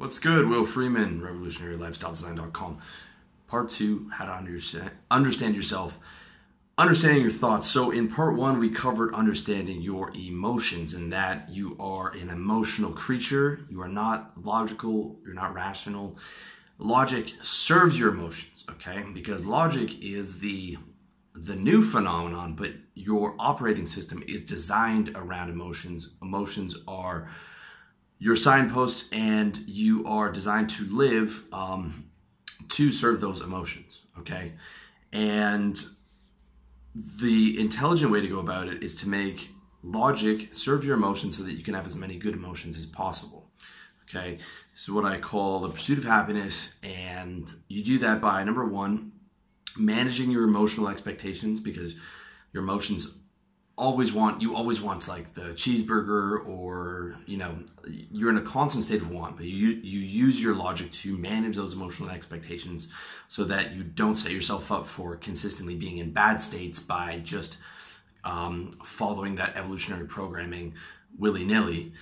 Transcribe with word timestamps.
What's 0.00 0.18
good? 0.18 0.48
Will 0.48 0.64
Freeman, 0.64 1.20
revolutionarylifestyledesign.com. 1.20 2.78
Part 3.48 3.68
two, 3.68 4.08
how 4.14 4.24
to 4.24 4.32
understand, 4.32 4.92
understand 5.10 5.54
yourself, 5.54 5.98
understanding 6.78 7.20
your 7.20 7.30
thoughts. 7.30 7.66
So, 7.66 7.90
in 7.90 8.08
part 8.08 8.34
one, 8.34 8.58
we 8.58 8.70
covered 8.70 9.12
understanding 9.12 9.82
your 9.82 10.10
emotions 10.16 10.94
and 10.94 11.12
that 11.12 11.50
you 11.50 11.76
are 11.78 12.12
an 12.12 12.30
emotional 12.30 12.92
creature. 12.92 13.66
You 13.68 13.82
are 13.82 13.88
not 13.88 14.42
logical, 14.42 15.18
you're 15.22 15.34
not 15.34 15.52
rational. 15.52 16.16
Logic 16.78 17.34
serves 17.42 17.98
your 17.98 18.08
emotions, 18.08 18.64
okay? 18.70 19.04
Because 19.12 19.44
logic 19.44 20.02
is 20.02 20.38
the 20.38 20.78
the 21.34 21.56
new 21.56 21.82
phenomenon, 21.82 22.54
but 22.54 22.72
your 22.94 23.36
operating 23.38 23.86
system 23.86 24.24
is 24.26 24.40
designed 24.40 25.12
around 25.14 25.50
emotions. 25.50 26.14
Emotions 26.22 26.74
are 26.88 27.28
your 28.20 28.36
signposts, 28.36 29.08
and 29.12 29.58
you 29.66 30.06
are 30.06 30.30
designed 30.30 30.70
to 30.70 30.84
live 30.84 31.46
um, 31.52 32.10
to 32.68 32.92
serve 32.92 33.20
those 33.20 33.40
emotions. 33.40 34.02
Okay, 34.18 34.52
and 35.12 35.82
the 36.94 37.58
intelligent 37.58 38.12
way 38.12 38.20
to 38.20 38.28
go 38.28 38.38
about 38.38 38.68
it 38.68 38.82
is 38.82 38.94
to 38.96 39.08
make 39.08 39.50
logic 39.82 40.54
serve 40.54 40.84
your 40.84 40.96
emotions 40.96 41.38
so 41.38 41.42
that 41.42 41.54
you 41.54 41.64
can 41.64 41.74
have 41.74 41.86
as 41.86 41.96
many 41.96 42.16
good 42.16 42.34
emotions 42.34 42.76
as 42.76 42.86
possible. 42.86 43.50
Okay, 44.04 44.38
this 44.72 44.82
is 44.82 44.90
what 44.90 45.04
I 45.04 45.18
call 45.18 45.60
the 45.60 45.70
pursuit 45.70 45.98
of 45.98 46.04
happiness, 46.04 46.74
and 46.82 47.50
you 47.68 47.82
do 47.82 47.98
that 47.98 48.20
by 48.20 48.44
number 48.44 48.66
one, 48.66 49.12
managing 49.76 50.30
your 50.30 50.44
emotional 50.44 50.88
expectations 50.88 51.60
because 51.60 51.94
your 52.52 52.62
emotions 52.62 53.14
always 53.80 54.12
want 54.12 54.42
you 54.42 54.54
always 54.54 54.80
want 54.82 55.08
like 55.08 55.32
the 55.32 55.54
cheeseburger 55.54 56.46
or 56.46 57.16
you 57.24 57.38
know 57.38 57.56
you're 58.12 58.28
in 58.28 58.36
a 58.36 58.42
constant 58.42 58.84
state 58.84 59.00
of 59.00 59.10
want 59.10 59.38
but 59.38 59.46
you 59.46 59.68
you 59.68 59.98
use 59.98 60.42
your 60.42 60.54
logic 60.54 60.90
to 60.90 61.16
manage 61.16 61.56
those 61.56 61.72
emotional 61.72 62.10
expectations 62.10 62.88
so 63.28 63.42
that 63.42 63.72
you 63.74 63.82
don't 63.82 64.16
set 64.16 64.32
yourself 64.32 64.70
up 64.70 64.86
for 64.86 65.16
consistently 65.16 65.74
being 65.74 65.96
in 65.96 66.12
bad 66.12 66.42
states 66.42 66.78
by 66.78 67.20
just 67.24 67.56
um, 68.22 68.78
following 68.84 69.36
that 69.36 69.56
evolutionary 69.56 70.06
programming 70.06 70.74
willy-nilly. 71.18 71.92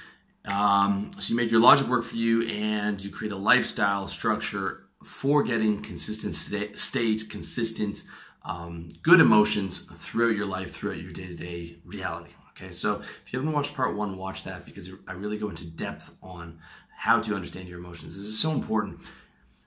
Um, 0.47 1.13
so 1.19 1.31
you 1.31 1.37
make 1.37 1.51
your 1.53 1.61
logic 1.61 1.87
work 1.87 2.03
for 2.03 2.17
you 2.17 2.43
and 2.49 3.01
you 3.01 3.11
create 3.11 3.33
a 3.33 3.37
lifestyle 3.37 4.09
structure 4.09 4.89
for 5.05 5.45
getting 5.45 5.81
consistent 5.81 6.35
state 6.35 7.31
consistent 7.31 8.03
um, 8.45 8.89
good 9.03 9.21
emotions 9.21 9.89
throughout 9.99 10.37
your 10.37 10.47
life, 10.47 10.75
throughout 10.75 10.99
your 10.99 11.13
day 11.13 11.27
to 11.27 11.35
day 11.35 11.77
reality. 11.85 12.31
Okay, 12.51 12.71
so 12.73 13.01
if 13.25 13.33
you 13.33 13.39
haven't 13.39 13.53
watched 13.53 13.75
part 13.75 13.95
one, 13.95 14.17
watch 14.17 14.43
that 14.45 14.65
because 14.65 14.91
I 15.07 15.13
really 15.13 15.39
go 15.39 15.49
into 15.49 15.65
depth 15.65 16.15
on 16.23 16.59
how 16.97 17.21
to 17.21 17.35
understand 17.35 17.69
your 17.69 17.79
emotions. 17.79 18.17
This 18.17 18.25
is 18.25 18.39
so 18.39 18.51
important. 18.51 19.01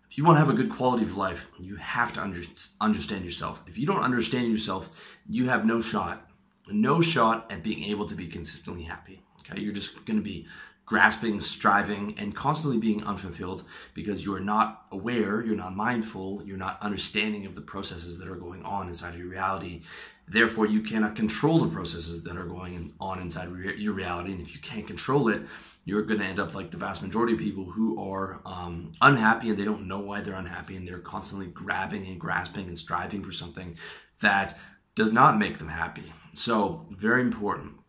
If 0.09 0.17
you 0.17 0.25
want 0.25 0.35
to 0.35 0.39
have 0.39 0.49
a 0.49 0.53
good 0.53 0.69
quality 0.69 1.05
of 1.05 1.15
life, 1.15 1.47
you 1.57 1.77
have 1.77 2.11
to 2.13 2.21
under, 2.21 2.41
understand 2.81 3.23
yourself. 3.23 3.63
If 3.65 3.77
you 3.77 3.87
don't 3.87 4.03
understand 4.03 4.49
yourself, 4.49 4.89
you 5.25 5.47
have 5.47 5.65
no 5.65 5.79
shot, 5.79 6.29
no 6.69 6.99
shot 6.99 7.49
at 7.49 7.63
being 7.63 7.85
able 7.85 8.05
to 8.07 8.15
be 8.15 8.27
consistently 8.27 8.83
happy. 8.83 9.21
Okay, 9.39 9.61
you're 9.61 9.73
just 9.73 10.03
going 10.05 10.17
to 10.17 10.23
be 10.23 10.47
grasping, 10.91 11.39
striving, 11.39 12.13
and 12.17 12.35
constantly 12.35 12.77
being 12.77 13.01
unfulfilled 13.05 13.63
because 13.93 14.25
you 14.25 14.35
are 14.35 14.41
not 14.41 14.87
aware, 14.91 15.41
you're 15.41 15.55
not 15.55 15.73
mindful, 15.73 16.43
you're 16.43 16.57
not 16.57 16.77
understanding 16.81 17.45
of 17.45 17.55
the 17.55 17.61
processes 17.61 18.19
that 18.19 18.27
are 18.27 18.35
going 18.35 18.61
on 18.63 18.89
inside 18.89 19.17
your 19.17 19.29
reality. 19.29 19.83
Therefore, 20.27 20.65
you 20.65 20.81
cannot 20.81 21.15
control 21.15 21.59
the 21.59 21.73
processes 21.73 22.23
that 22.23 22.35
are 22.35 22.43
going 22.43 22.93
on 22.99 23.21
inside 23.21 23.47
your 23.77 23.93
reality. 23.93 24.33
And 24.33 24.41
if 24.41 24.53
you 24.53 24.59
can't 24.59 24.85
control 24.85 25.29
it, 25.29 25.43
you're 25.85 26.01
going 26.01 26.19
to 26.19 26.25
end 26.25 26.39
up 26.39 26.53
like 26.53 26.71
the 26.71 26.77
vast 26.77 27.01
majority 27.01 27.35
of 27.35 27.39
people 27.39 27.71
who 27.71 27.97
are 27.97 28.41
um, 28.45 28.91
unhappy 28.99 29.49
and 29.49 29.57
they 29.57 29.63
don't 29.63 29.87
know 29.87 29.99
why 29.99 30.19
they're 30.19 30.35
unhappy 30.35 30.75
and 30.75 30.85
they're 30.85 30.99
constantly 30.99 31.47
grabbing 31.47 32.05
and 32.05 32.19
grasping 32.19 32.67
and 32.67 32.77
striving 32.77 33.23
for 33.23 33.31
something 33.31 33.77
that 34.19 34.59
does 34.95 35.13
not 35.13 35.37
make 35.37 35.57
them 35.57 35.69
happy. 35.69 36.11
So, 36.33 36.85
very 36.91 37.21
important 37.21 37.80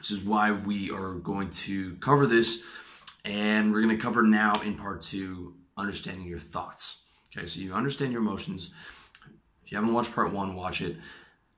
which 0.00 0.10
is 0.10 0.20
why 0.20 0.50
we 0.50 0.90
are 0.90 1.12
going 1.12 1.50
to 1.50 1.94
cover 1.96 2.26
this. 2.26 2.62
And 3.26 3.70
we're 3.70 3.82
going 3.82 3.94
to 3.94 4.02
cover 4.02 4.22
now 4.22 4.54
in 4.62 4.76
part 4.76 5.02
two 5.02 5.56
understanding 5.76 6.26
your 6.26 6.38
thoughts. 6.38 7.04
Okay, 7.36 7.46
so 7.46 7.60
you 7.60 7.74
understand 7.74 8.10
your 8.10 8.22
emotions. 8.22 8.72
If 9.62 9.70
you 9.70 9.76
haven't 9.76 9.92
watched 9.92 10.14
part 10.14 10.32
one, 10.32 10.54
watch 10.54 10.80
it. 10.80 10.96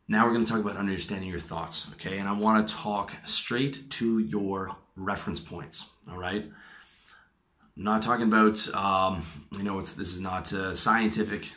Now 0.08 0.26
we're 0.26 0.32
going 0.32 0.44
to 0.44 0.50
talk 0.50 0.60
about 0.60 0.76
understanding 0.76 1.28
your 1.28 1.38
thoughts. 1.38 1.86
Okay, 1.92 2.18
and 2.18 2.28
I 2.28 2.32
want 2.32 2.66
to 2.66 2.74
talk 2.74 3.14
straight 3.26 3.88
to 3.90 4.18
your 4.18 4.74
reference 4.96 5.38
points. 5.38 5.90
All 6.10 6.18
right. 6.18 6.44
I'm 7.76 7.84
not 7.84 8.02
talking 8.02 8.26
about, 8.26 8.68
um, 8.74 9.24
you 9.52 9.62
know, 9.62 9.78
it's, 9.78 9.94
this 9.94 10.12
is 10.12 10.20
not 10.20 10.50
a 10.50 10.74
scientific 10.74 11.52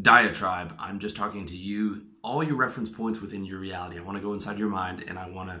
diatribe. 0.00 0.74
I'm 0.80 0.98
just 0.98 1.14
talking 1.14 1.46
to 1.46 1.56
you, 1.56 2.06
all 2.24 2.42
your 2.42 2.56
reference 2.56 2.88
points 2.88 3.20
within 3.20 3.44
your 3.44 3.60
reality. 3.60 3.98
I 3.98 4.02
want 4.02 4.18
to 4.18 4.22
go 4.22 4.32
inside 4.32 4.58
your 4.58 4.68
mind 4.68 5.04
and 5.06 5.16
I 5.16 5.30
want 5.30 5.50
to 5.50 5.60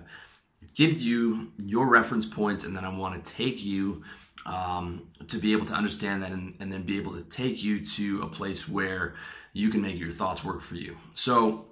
give 0.74 1.00
you 1.00 1.52
your 1.58 1.88
reference 1.88 2.26
points, 2.26 2.64
and 2.64 2.76
then 2.76 2.84
I 2.84 2.88
want 2.88 3.24
to 3.24 3.32
take 3.32 3.64
you 3.64 4.02
um, 4.46 5.08
to 5.28 5.38
be 5.38 5.52
able 5.52 5.66
to 5.66 5.74
understand 5.74 6.22
that 6.22 6.32
and, 6.32 6.54
and 6.60 6.72
then 6.72 6.82
be 6.82 6.96
able 6.96 7.12
to 7.12 7.22
take 7.22 7.62
you 7.62 7.84
to 7.84 8.22
a 8.22 8.26
place 8.26 8.68
where 8.68 9.14
you 9.52 9.70
can 9.70 9.82
make 9.82 9.98
your 9.98 10.10
thoughts 10.10 10.44
work 10.44 10.62
for 10.62 10.76
you. 10.76 10.96
So, 11.14 11.66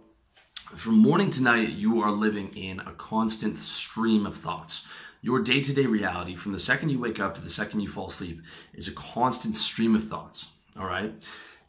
from 0.76 0.98
morning 0.98 1.30
to 1.30 1.42
night, 1.42 1.70
you 1.70 2.00
are 2.00 2.12
living 2.12 2.56
in 2.56 2.78
a 2.80 2.92
constant 2.92 3.58
stream 3.58 4.24
of 4.24 4.36
thoughts. 4.36 4.86
Your 5.20 5.42
day 5.42 5.60
to 5.60 5.74
day 5.74 5.86
reality, 5.86 6.36
from 6.36 6.52
the 6.52 6.60
second 6.60 6.90
you 6.90 7.00
wake 7.00 7.18
up 7.18 7.34
to 7.34 7.40
the 7.40 7.50
second 7.50 7.80
you 7.80 7.88
fall 7.88 8.06
asleep, 8.06 8.40
is 8.72 8.86
a 8.86 8.92
constant 8.92 9.56
stream 9.56 9.96
of 9.96 10.08
thoughts. 10.08 10.52
All 10.78 10.86
right. 10.86 11.12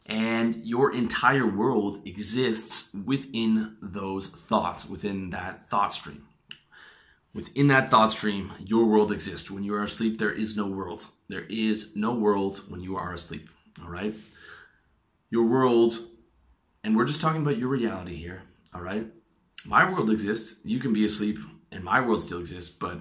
And 0.06 0.64
your 0.64 0.94
entire 0.94 1.46
world 1.46 2.06
exists 2.06 2.94
within 3.04 3.76
those 3.82 4.26
thoughts, 4.26 4.88
within 4.88 5.30
that 5.30 5.68
thought 5.68 5.92
stream. 5.92 6.26
Within 7.34 7.68
that 7.68 7.90
thought 7.90 8.10
stream, 8.10 8.52
your 8.58 8.84
world 8.84 9.10
exists. 9.10 9.50
When 9.50 9.64
you 9.64 9.74
are 9.74 9.84
asleep, 9.84 10.18
there 10.18 10.32
is 10.32 10.56
no 10.56 10.66
world. 10.66 11.06
There 11.28 11.46
is 11.48 11.96
no 11.96 12.12
world 12.12 12.62
when 12.68 12.82
you 12.82 12.96
are 12.96 13.14
asleep. 13.14 13.48
All 13.82 13.88
right? 13.88 14.14
Your 15.30 15.46
world, 15.46 15.94
and 16.84 16.94
we're 16.94 17.06
just 17.06 17.22
talking 17.22 17.40
about 17.40 17.56
your 17.56 17.68
reality 17.68 18.16
here. 18.16 18.42
All 18.74 18.82
right? 18.82 19.06
My 19.64 19.90
world 19.90 20.10
exists. 20.10 20.60
You 20.62 20.78
can 20.78 20.92
be 20.92 21.06
asleep, 21.06 21.38
and 21.70 21.82
my 21.82 22.00
world 22.00 22.22
still 22.22 22.40
exists, 22.40 22.70
but 22.70 23.00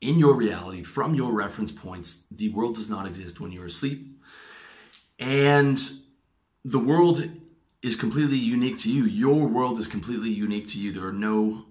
in 0.00 0.18
your 0.18 0.34
reality, 0.34 0.82
from 0.82 1.14
your 1.14 1.32
reference 1.32 1.72
points, 1.72 2.24
the 2.30 2.50
world 2.50 2.74
does 2.74 2.90
not 2.90 3.06
exist 3.06 3.40
when 3.40 3.50
you're 3.50 3.66
asleep. 3.66 4.20
And 5.18 5.80
the 6.64 6.78
world 6.78 7.30
is 7.82 7.96
completely 7.96 8.36
unique 8.36 8.78
to 8.80 8.92
you. 8.92 9.04
Your 9.04 9.46
world 9.46 9.78
is 9.78 9.86
completely 9.86 10.28
unique 10.30 10.68
to 10.68 10.78
you. 10.78 10.92
There 10.92 11.06
are 11.06 11.12
no 11.12 11.64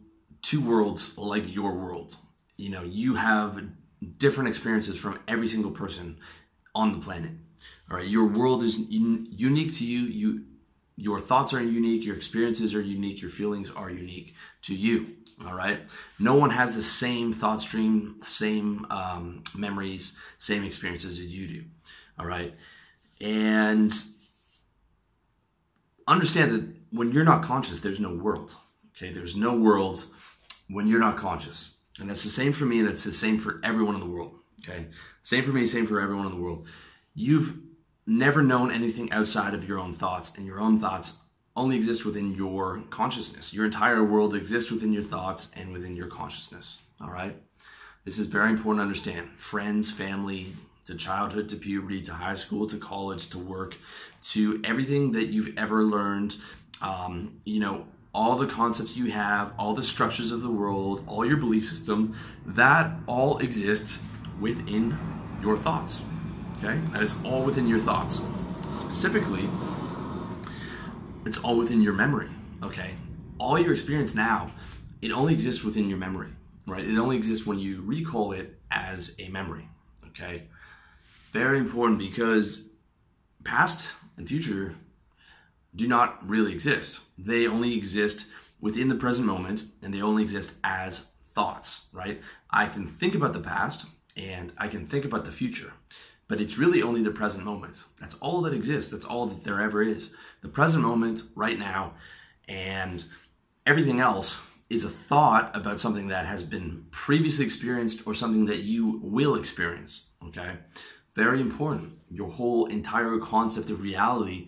two 0.46 0.62
worlds 0.62 1.18
like 1.18 1.54
your 1.54 1.74
world. 1.74 2.16
You 2.56 2.70
know, 2.70 2.84
you 2.84 3.16
have 3.16 3.62
different 4.18 4.48
experiences 4.48 4.96
from 4.96 5.20
every 5.28 5.48
single 5.48 5.72
person 5.72 6.20
on 6.76 6.92
the 6.92 7.00
planet. 7.00 7.32
All 7.90 7.98
right, 7.98 8.08
your 8.08 8.28
world 8.28 8.62
is 8.62 8.78
un- 8.78 9.28
unique 9.32 9.76
to 9.78 9.86
you. 9.86 10.02
You, 10.02 10.44
your 10.98 11.20
thoughts 11.20 11.54
are 11.54 11.64
unique. 11.64 12.06
Your 12.06 12.16
experiences 12.16 12.76
are 12.76 12.82
unique. 12.82 13.22
Your 13.22 13.32
feelings 13.32 13.72
are 13.72 13.90
unique 13.90 14.36
to 14.64 14.76
you. 14.76 15.16
All 15.48 15.56
right, 15.56 15.80
no 16.20 16.36
one 16.36 16.52
has 16.52 16.76
the 16.76 16.84
same 16.84 17.34
thought 17.34 17.60
stream, 17.60 18.18
same 18.22 18.86
um, 18.90 19.44
memories, 19.58 20.16
same 20.38 20.64
experiences 20.64 21.20
as 21.20 21.28
you 21.28 21.48
do. 21.48 21.64
All 22.20 22.26
right, 22.26 22.54
and 23.20 23.92
understand 26.08 26.52
that 26.54 26.76
when 26.92 27.12
you're 27.12 27.26
not 27.26 27.42
conscious, 27.42 27.80
there's 27.80 28.00
no 28.00 28.14
world. 28.14 28.56
Okay, 28.96 29.12
there's 29.12 29.36
no 29.36 29.54
world 29.54 30.06
when 30.70 30.88
you're 30.88 31.00
not 31.00 31.18
conscious. 31.18 31.76
And 32.00 32.10
that's 32.10 32.24
the 32.24 32.30
same 32.30 32.52
for 32.52 32.66
me, 32.66 32.80
and 32.80 32.88
that's 32.88 33.04
the 33.04 33.14
same 33.14 33.38
for 33.38 33.60
everyone 33.64 33.96
in 33.96 34.02
the 34.02 34.08
world. 34.08 34.40
Okay? 34.68 34.88
Same 35.24 35.44
for 35.44 35.52
me, 35.52 35.66
same 35.66 35.86
for 35.86 36.02
everyone 36.02 36.26
in 36.26 36.34
the 36.34 36.42
world. 36.42 36.68
You've 37.14 37.58
never 38.06 38.44
known 38.44 38.72
anything 38.72 39.12
outside 39.12 39.54
of 39.54 39.68
your 39.68 39.80
own 39.80 39.94
thoughts, 39.94 40.36
and 40.38 40.46
your 40.46 40.60
own 40.60 40.80
thoughts 40.80 41.18
only 41.56 41.78
exist 41.78 42.06
within 42.06 42.34
your 42.34 42.84
consciousness. 42.90 43.54
Your 43.54 43.66
entire 43.66 44.04
world 44.04 44.36
exists 44.36 44.72
within 44.72 44.92
your 44.92 45.04
thoughts 45.04 45.52
and 45.56 45.72
within 45.72 45.96
your 45.96 46.08
consciousness. 46.08 46.82
All 47.00 47.10
right? 47.10 47.36
This 48.04 48.20
is 48.20 48.28
very 48.28 48.50
important 48.50 48.80
to 48.80 48.84
understand. 48.84 49.30
Friends, 49.38 49.90
family, 49.90 50.54
to 50.86 50.96
childhood, 50.96 51.50
to 51.50 51.56
puberty, 51.56 52.02
to 52.02 52.14
high 52.14 52.36
school, 52.36 52.68
to 52.68 52.78
college, 52.78 53.30
to 53.30 53.40
work, 53.40 53.78
to 54.22 54.62
everything 54.64 55.12
that 55.14 55.28
you've 55.28 55.58
ever 55.58 55.84
learned. 55.84 56.36
Um, 56.82 57.42
you 57.46 57.60
know, 57.60 57.88
all 58.16 58.38
the 58.38 58.48
concepts 58.48 58.96
you 58.96 59.12
have, 59.12 59.54
all 59.60 59.74
the 59.74 59.84
structures 59.84 60.32
of 60.32 60.42
the 60.42 60.50
world, 60.50 61.04
all 61.06 61.26
your 61.26 61.36
belief 61.36 61.70
system, 61.70 62.16
that 62.46 62.90
all 63.08 63.38
exists 63.40 64.00
within 64.40 64.98
your 65.42 65.58
thoughts. 65.58 66.02
Okay? 66.58 66.80
That 66.94 67.04
is 67.04 67.22
all 67.26 67.44
within 67.44 67.68
your 67.68 67.80
thoughts. 67.80 68.22
Specifically, 68.78 69.50
it's 71.26 71.40
all 71.40 71.58
within 71.58 71.82
your 71.82 71.92
memory. 71.92 72.30
Okay? 72.64 72.92
All 73.38 73.60
your 73.60 73.74
experience 73.74 74.16
now, 74.16 74.54
it 75.02 75.12
only 75.12 75.34
exists 75.34 75.66
within 75.66 75.90
your 75.90 75.98
memory, 75.98 76.30
right? 76.66 76.86
It 76.86 76.98
only 76.98 77.18
exists 77.18 77.46
when 77.46 77.60
you 77.60 77.82
recall 77.82 78.32
it 78.32 78.58
as 78.72 79.14
a 79.20 79.28
memory. 79.28 79.68
Okay? 80.08 80.44
Very 81.32 81.58
important 81.58 82.00
because 82.00 82.70
past 83.44 83.92
and 84.16 84.26
future 84.26 84.74
do 85.76 85.88
not 85.88 86.28
really 86.28 86.54
exist. 86.54 87.02
They 87.18 87.48
only 87.48 87.76
exist 87.76 88.28
within 88.60 88.88
the 88.88 88.96
present 88.96 89.28
moment 89.28 89.66
and 89.82 89.94
they 89.94 90.02
only 90.02 90.24
exist 90.24 90.56
as 90.64 91.12
thoughts, 91.34 91.88
right? 91.92 92.22
I 92.50 92.68
can 92.68 92.88
think 92.88 93.16
about 93.16 93.34
the 93.34 93.42
past 93.42 93.86
and 94.16 94.54
I 94.58 94.68
can 94.68 94.88
think 94.88 95.06
about 95.06 95.26
the 95.26 95.32
future, 95.32 95.74
but 96.28 96.40
it's 96.40 96.58
really 96.58 96.82
only 96.82 97.04
the 97.04 97.12
present 97.12 97.44
moment. 97.44 97.84
That's 98.00 98.16
all 98.16 98.42
that 98.44 98.54
exists. 98.54 98.92
That's 98.92 99.06
all 99.06 99.26
that 99.28 99.44
there 99.44 99.62
ever 99.62 99.82
is. 99.82 100.12
The 100.42 100.48
present 100.48 100.84
moment, 100.84 101.24
right 101.36 101.60
now, 101.60 101.96
and 102.48 103.04
everything 103.66 104.00
else 104.00 104.42
is 104.70 104.84
a 104.84 104.90
thought 104.90 105.56
about 105.56 105.80
something 105.80 106.08
that 106.08 106.26
has 106.26 106.44
been 106.44 106.86
previously 106.92 107.46
experienced 107.46 108.08
or 108.08 108.14
something 108.14 108.46
that 108.46 108.64
you 108.64 109.00
will 109.04 109.36
experience. 109.36 110.12
Okay? 110.26 110.54
Very 111.14 111.40
important. 111.40 111.94
Your 112.10 112.30
whole 112.30 112.66
entire 112.68 113.18
concept 113.18 113.70
of 113.70 113.82
reality 113.82 114.48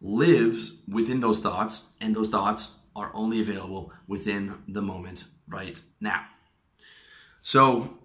lives 0.00 0.76
within 0.88 1.20
those 1.20 1.40
thoughts, 1.40 1.86
and 2.00 2.14
those 2.14 2.30
thoughts 2.30 2.76
are 2.94 3.10
only 3.14 3.40
available 3.40 3.92
within 4.06 4.62
the 4.68 4.82
moment 4.82 5.24
right 5.48 5.80
now. 6.00 6.24
So, 7.42 7.98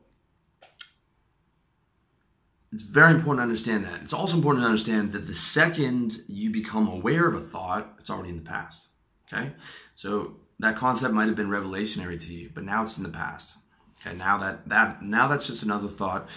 it's 2.71 2.83
very 2.83 3.11
important 3.11 3.39
to 3.39 3.43
understand 3.43 3.83
that. 3.85 4.01
It's 4.01 4.13
also 4.13 4.37
important 4.37 4.63
to 4.63 4.67
understand 4.67 5.11
that 5.11 5.27
the 5.27 5.33
second 5.33 6.21
you 6.27 6.51
become 6.51 6.87
aware 6.87 7.27
of 7.27 7.35
a 7.35 7.41
thought, 7.41 7.95
it's 7.99 8.09
already 8.09 8.29
in 8.29 8.37
the 8.37 8.49
past. 8.49 8.87
Okay? 9.31 9.51
So 9.95 10.37
that 10.59 10.77
concept 10.77 11.13
might 11.13 11.27
have 11.27 11.35
been 11.35 11.49
revelationary 11.49 12.19
to 12.19 12.33
you, 12.33 12.51
but 12.53 12.63
now 12.63 12.83
it's 12.83 12.97
in 12.97 13.03
the 13.03 13.09
past. 13.09 13.57
Okay, 13.99 14.15
now 14.15 14.37
that 14.39 14.67
that 14.69 15.03
now 15.03 15.27
that's 15.27 15.45
just 15.45 15.63
another 15.63 15.87
thought 15.87 16.27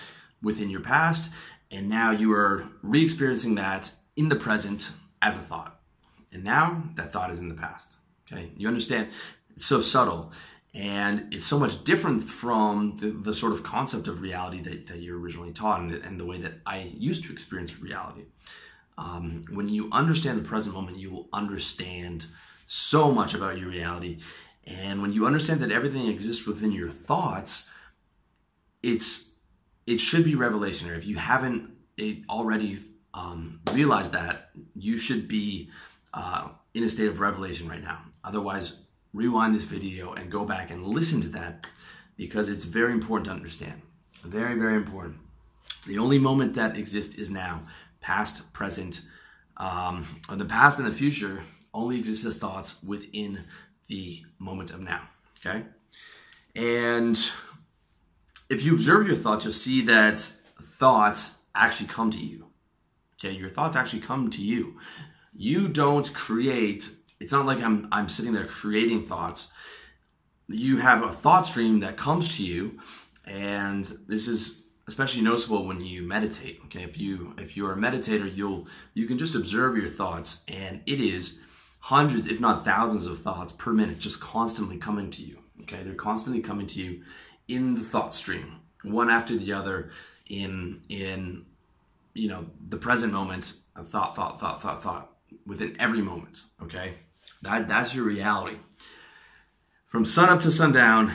within 0.42 0.68
your 0.68 0.80
past, 0.80 1.30
and 1.70 1.88
now 1.88 2.10
you 2.10 2.32
are 2.32 2.68
re-experiencing 2.82 3.54
that 3.54 3.92
in 4.16 4.28
the 4.28 4.36
present 4.36 4.90
as 5.24 5.36
a 5.38 5.40
thought. 5.40 5.80
And 6.32 6.44
now 6.44 6.84
that 6.96 7.12
thought 7.12 7.30
is 7.30 7.40
in 7.40 7.48
the 7.48 7.54
past. 7.54 7.94
Okay, 8.30 8.50
you 8.56 8.68
understand? 8.68 9.08
It's 9.54 9.64
so 9.64 9.80
subtle 9.80 10.32
and 10.74 11.32
it's 11.32 11.46
so 11.46 11.58
much 11.58 11.82
different 11.84 12.24
from 12.24 12.98
the, 13.00 13.10
the 13.10 13.34
sort 13.34 13.52
of 13.52 13.62
concept 13.62 14.06
of 14.06 14.20
reality 14.20 14.60
that, 14.62 14.86
that 14.88 14.98
you're 14.98 15.18
originally 15.18 15.52
taught 15.52 15.80
and 15.80 15.90
the, 15.90 16.02
and 16.02 16.20
the 16.20 16.26
way 16.26 16.40
that 16.40 16.54
I 16.66 16.92
used 16.96 17.24
to 17.24 17.32
experience 17.32 17.80
reality. 17.80 18.24
Um, 18.98 19.42
when 19.50 19.68
you 19.68 19.88
understand 19.92 20.38
the 20.38 20.48
present 20.48 20.74
moment, 20.74 20.98
you 20.98 21.10
will 21.10 21.28
understand 21.32 22.26
so 22.66 23.10
much 23.10 23.34
about 23.34 23.58
your 23.58 23.68
reality. 23.68 24.20
And 24.66 25.00
when 25.00 25.12
you 25.12 25.26
understand 25.26 25.60
that 25.60 25.72
everything 25.72 26.06
exists 26.08 26.46
within 26.46 26.72
your 26.72 26.90
thoughts, 26.90 27.70
it's 28.82 29.30
it 29.86 30.00
should 30.00 30.24
be 30.24 30.34
revelationary. 30.34 30.96
If 30.96 31.06
you 31.06 31.16
haven't 31.16 31.70
already 32.28 32.78
um, 33.14 33.60
realized 33.72 34.12
that, 34.12 34.50
you 34.74 34.96
should 34.96 35.26
be 35.26 35.70
uh, 36.12 36.48
in 36.74 36.82
a 36.84 36.88
state 36.88 37.08
of 37.08 37.20
revelation 37.20 37.68
right 37.68 37.82
now. 37.82 38.02
Otherwise, 38.24 38.80
rewind 39.12 39.54
this 39.54 39.64
video 39.64 40.12
and 40.12 40.30
go 40.30 40.44
back 40.44 40.70
and 40.70 40.84
listen 40.84 41.20
to 41.20 41.28
that 41.28 41.66
because 42.16 42.48
it's 42.48 42.64
very 42.64 42.92
important 42.92 43.26
to 43.26 43.32
understand. 43.32 43.80
Very, 44.24 44.58
very 44.58 44.76
important. 44.76 45.18
The 45.86 45.98
only 45.98 46.18
moment 46.18 46.54
that 46.54 46.76
exists 46.76 47.14
is 47.14 47.30
now. 47.30 47.62
Past, 48.00 48.52
present, 48.52 49.02
um, 49.56 50.06
the 50.30 50.44
past 50.44 50.78
and 50.78 50.88
the 50.88 50.92
future 50.92 51.42
only 51.72 51.98
exist 51.98 52.24
as 52.24 52.38
thoughts 52.38 52.82
within 52.82 53.44
the 53.88 54.22
moment 54.38 54.70
of 54.70 54.80
now. 54.80 55.08
Okay? 55.38 55.64
And 56.56 57.16
if 58.48 58.62
you 58.62 58.74
observe 58.74 59.06
your 59.06 59.16
thoughts, 59.16 59.44
you'll 59.44 59.52
see 59.52 59.82
that 59.82 60.20
thoughts 60.62 61.36
actually 61.54 61.88
come 61.88 62.10
to 62.10 62.18
you. 62.18 62.43
Okay, 63.24 63.34
your 63.34 63.50
thoughts 63.50 63.76
actually 63.76 64.00
come 64.00 64.28
to 64.30 64.42
you. 64.42 64.78
You 65.32 65.68
don't 65.68 66.12
create 66.12 66.90
it's 67.20 67.32
not 67.32 67.46
like 67.46 67.62
I'm 67.62 67.88
I'm 67.90 68.08
sitting 68.08 68.32
there 68.32 68.46
creating 68.46 69.06
thoughts. 69.06 69.50
You 70.46 70.76
have 70.78 71.02
a 71.02 71.12
thought 71.12 71.46
stream 71.46 71.80
that 71.80 71.96
comes 71.96 72.36
to 72.36 72.44
you, 72.44 72.78
and 73.24 73.84
this 74.06 74.28
is 74.28 74.64
especially 74.86 75.22
noticeable 75.22 75.64
when 75.64 75.80
you 75.80 76.02
meditate. 76.02 76.60
Okay, 76.66 76.82
if 76.82 76.98
you 76.98 77.34
if 77.38 77.56
you're 77.56 77.72
a 77.72 77.76
meditator, 77.76 78.34
you'll 78.34 78.68
you 78.92 79.06
can 79.06 79.16
just 79.16 79.34
observe 79.34 79.76
your 79.76 79.88
thoughts, 79.88 80.42
and 80.48 80.82
it 80.86 81.00
is 81.00 81.40
hundreds, 81.80 82.26
if 82.26 82.40
not 82.40 82.64
thousands, 82.64 83.06
of 83.06 83.22
thoughts 83.22 83.52
per 83.52 83.72
minute, 83.72 83.98
just 83.98 84.20
constantly 84.20 84.76
coming 84.76 85.10
to 85.10 85.22
you. 85.22 85.38
Okay, 85.62 85.82
they're 85.82 85.94
constantly 85.94 86.42
coming 86.42 86.66
to 86.66 86.82
you 86.82 87.02
in 87.48 87.74
the 87.74 87.80
thought 87.80 88.12
stream, 88.12 88.60
one 88.82 89.08
after 89.08 89.36
the 89.36 89.52
other, 89.52 89.92
in 90.26 90.82
in 90.90 91.46
you 92.14 92.28
know 92.28 92.46
the 92.68 92.76
present 92.76 93.12
moment 93.12 93.56
of 93.76 93.90
thought, 93.90 94.16
thought, 94.16 94.40
thought, 94.40 94.62
thought, 94.62 94.82
thought 94.82 95.10
within 95.46 95.76
every 95.78 96.00
moment. 96.00 96.42
Okay, 96.62 96.94
that 97.42 97.68
that's 97.68 97.94
your 97.94 98.04
reality. 98.04 98.56
From 99.86 100.04
sun 100.04 100.28
up 100.28 100.40
to 100.40 100.50
sundown, 100.50 101.12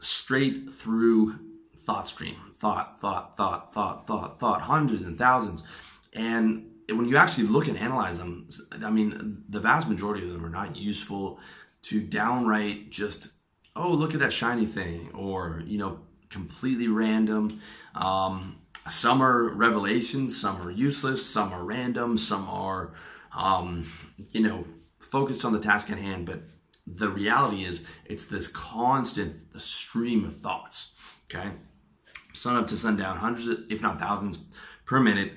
straight 0.00 0.70
through 0.70 1.38
thought 1.84 2.08
stream, 2.08 2.36
thought, 2.54 3.00
thought, 3.00 3.36
thought, 3.36 3.72
thought, 3.74 4.06
thought, 4.06 4.38
thought, 4.38 4.60
hundreds 4.62 5.02
and 5.02 5.18
thousands, 5.18 5.62
and 6.12 6.70
when 6.90 7.06
you 7.06 7.16
actually 7.16 7.46
look 7.46 7.68
and 7.68 7.76
analyze 7.76 8.18
them, 8.18 8.48
I 8.82 8.90
mean, 8.90 9.44
the 9.48 9.60
vast 9.60 9.88
majority 9.88 10.26
of 10.26 10.32
them 10.32 10.44
are 10.44 10.50
not 10.50 10.76
useful 10.76 11.38
to 11.82 12.00
downright 12.00 12.90
just, 12.90 13.32
oh, 13.76 13.92
look 13.92 14.14
at 14.14 14.20
that 14.20 14.32
shiny 14.32 14.66
thing, 14.66 15.10
or, 15.14 15.62
you 15.66 15.78
know, 15.78 16.00
completely 16.30 16.88
random. 16.88 17.60
Um, 17.94 18.56
some 18.88 19.22
are 19.22 19.50
revelations, 19.50 20.40
some 20.40 20.60
are 20.60 20.70
useless, 20.70 21.24
some 21.24 21.52
are 21.52 21.64
random, 21.64 22.18
some 22.18 22.48
are 22.48 22.92
um, 23.36 23.90
you 24.30 24.40
know, 24.40 24.64
focused 24.98 25.44
on 25.44 25.52
the 25.52 25.60
task 25.60 25.90
at 25.90 25.98
hand, 25.98 26.26
but 26.26 26.42
the 26.86 27.08
reality 27.08 27.64
is 27.64 27.84
it's 28.04 28.26
this 28.26 28.48
constant 28.48 29.36
stream 29.60 30.24
of 30.24 30.40
thoughts, 30.40 30.94
okay? 31.26 31.52
Sun 32.32 32.56
up 32.56 32.66
to 32.68 32.76
sundown, 32.76 33.16
hundreds, 33.16 33.48
if 33.70 33.82
not 33.82 33.98
thousands 33.98 34.44
per 34.86 35.00
minute, 35.00 35.32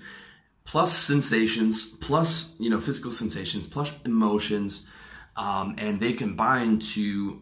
plus 0.63 0.95
sensations, 0.95 1.86
plus, 1.86 2.56
you 2.59 2.69
know, 2.69 2.80
physical 2.80 3.12
sensations, 3.12 3.68
plus 3.68 3.92
emotions, 4.06 4.86
um, 5.36 5.75
and 5.77 6.00
they 6.00 6.13
combine 6.13 6.80
to 6.80 7.42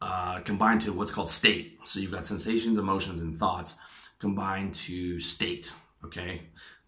uh, 0.00 0.40
combine 0.40 0.78
to 0.80 0.92
what's 0.92 1.12
called 1.12 1.30
state. 1.30 1.78
So 1.84 2.00
you've 2.00 2.10
got 2.10 2.26
sensations, 2.26 2.78
emotions, 2.78 3.20
and 3.20 3.38
thoughts 3.38 3.78
combined 4.22 4.72
to 4.72 5.18
state, 5.18 5.74
okay? 6.04 6.42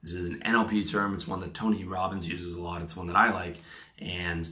This 0.04 0.14
is 0.14 0.30
an 0.30 0.40
NLP 0.46 0.88
term. 0.88 1.14
It's 1.14 1.26
one 1.26 1.40
that 1.40 1.52
Tony 1.52 1.82
Robbins 1.82 2.28
uses 2.28 2.54
a 2.54 2.62
lot. 2.62 2.80
It's 2.80 2.96
one 2.96 3.08
that 3.08 3.16
I 3.16 3.32
like. 3.32 3.60
And 3.98 4.48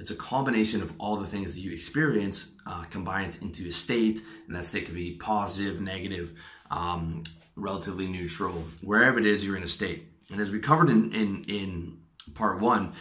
it's 0.00 0.10
a 0.10 0.16
combination 0.16 0.80
of 0.80 0.94
all 0.98 1.18
the 1.18 1.26
things 1.26 1.52
that 1.52 1.60
you 1.60 1.72
experience 1.72 2.56
uh, 2.66 2.84
combined 2.84 3.38
into 3.42 3.68
a 3.68 3.70
state. 3.70 4.22
And 4.46 4.56
that 4.56 4.64
state 4.64 4.86
could 4.86 4.94
be 4.94 5.16
positive, 5.16 5.82
negative, 5.82 6.32
um, 6.70 7.22
relatively 7.54 8.06
neutral. 8.06 8.64
Wherever 8.82 9.18
it 9.18 9.26
is, 9.26 9.44
you're 9.44 9.58
in 9.58 9.62
a 9.62 9.68
state. 9.68 10.08
And 10.30 10.40
as 10.40 10.50
we 10.50 10.58
covered 10.58 10.88
in, 10.88 11.12
in, 11.12 11.44
in 11.48 11.98
part 12.32 12.60
one, 12.60 12.94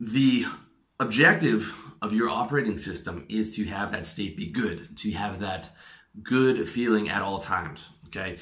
the 0.00 0.46
objective 0.98 1.76
of 2.00 2.14
your 2.14 2.30
operating 2.30 2.78
system 2.78 3.26
is 3.28 3.54
to 3.56 3.64
have 3.64 3.92
that 3.92 4.06
state 4.06 4.38
be 4.38 4.46
good, 4.46 4.96
to 4.96 5.10
have 5.12 5.40
that 5.40 5.68
good 6.22 6.66
feeling 6.66 7.10
at 7.10 7.20
all 7.20 7.38
times. 7.38 7.90
Okay. 8.14 8.38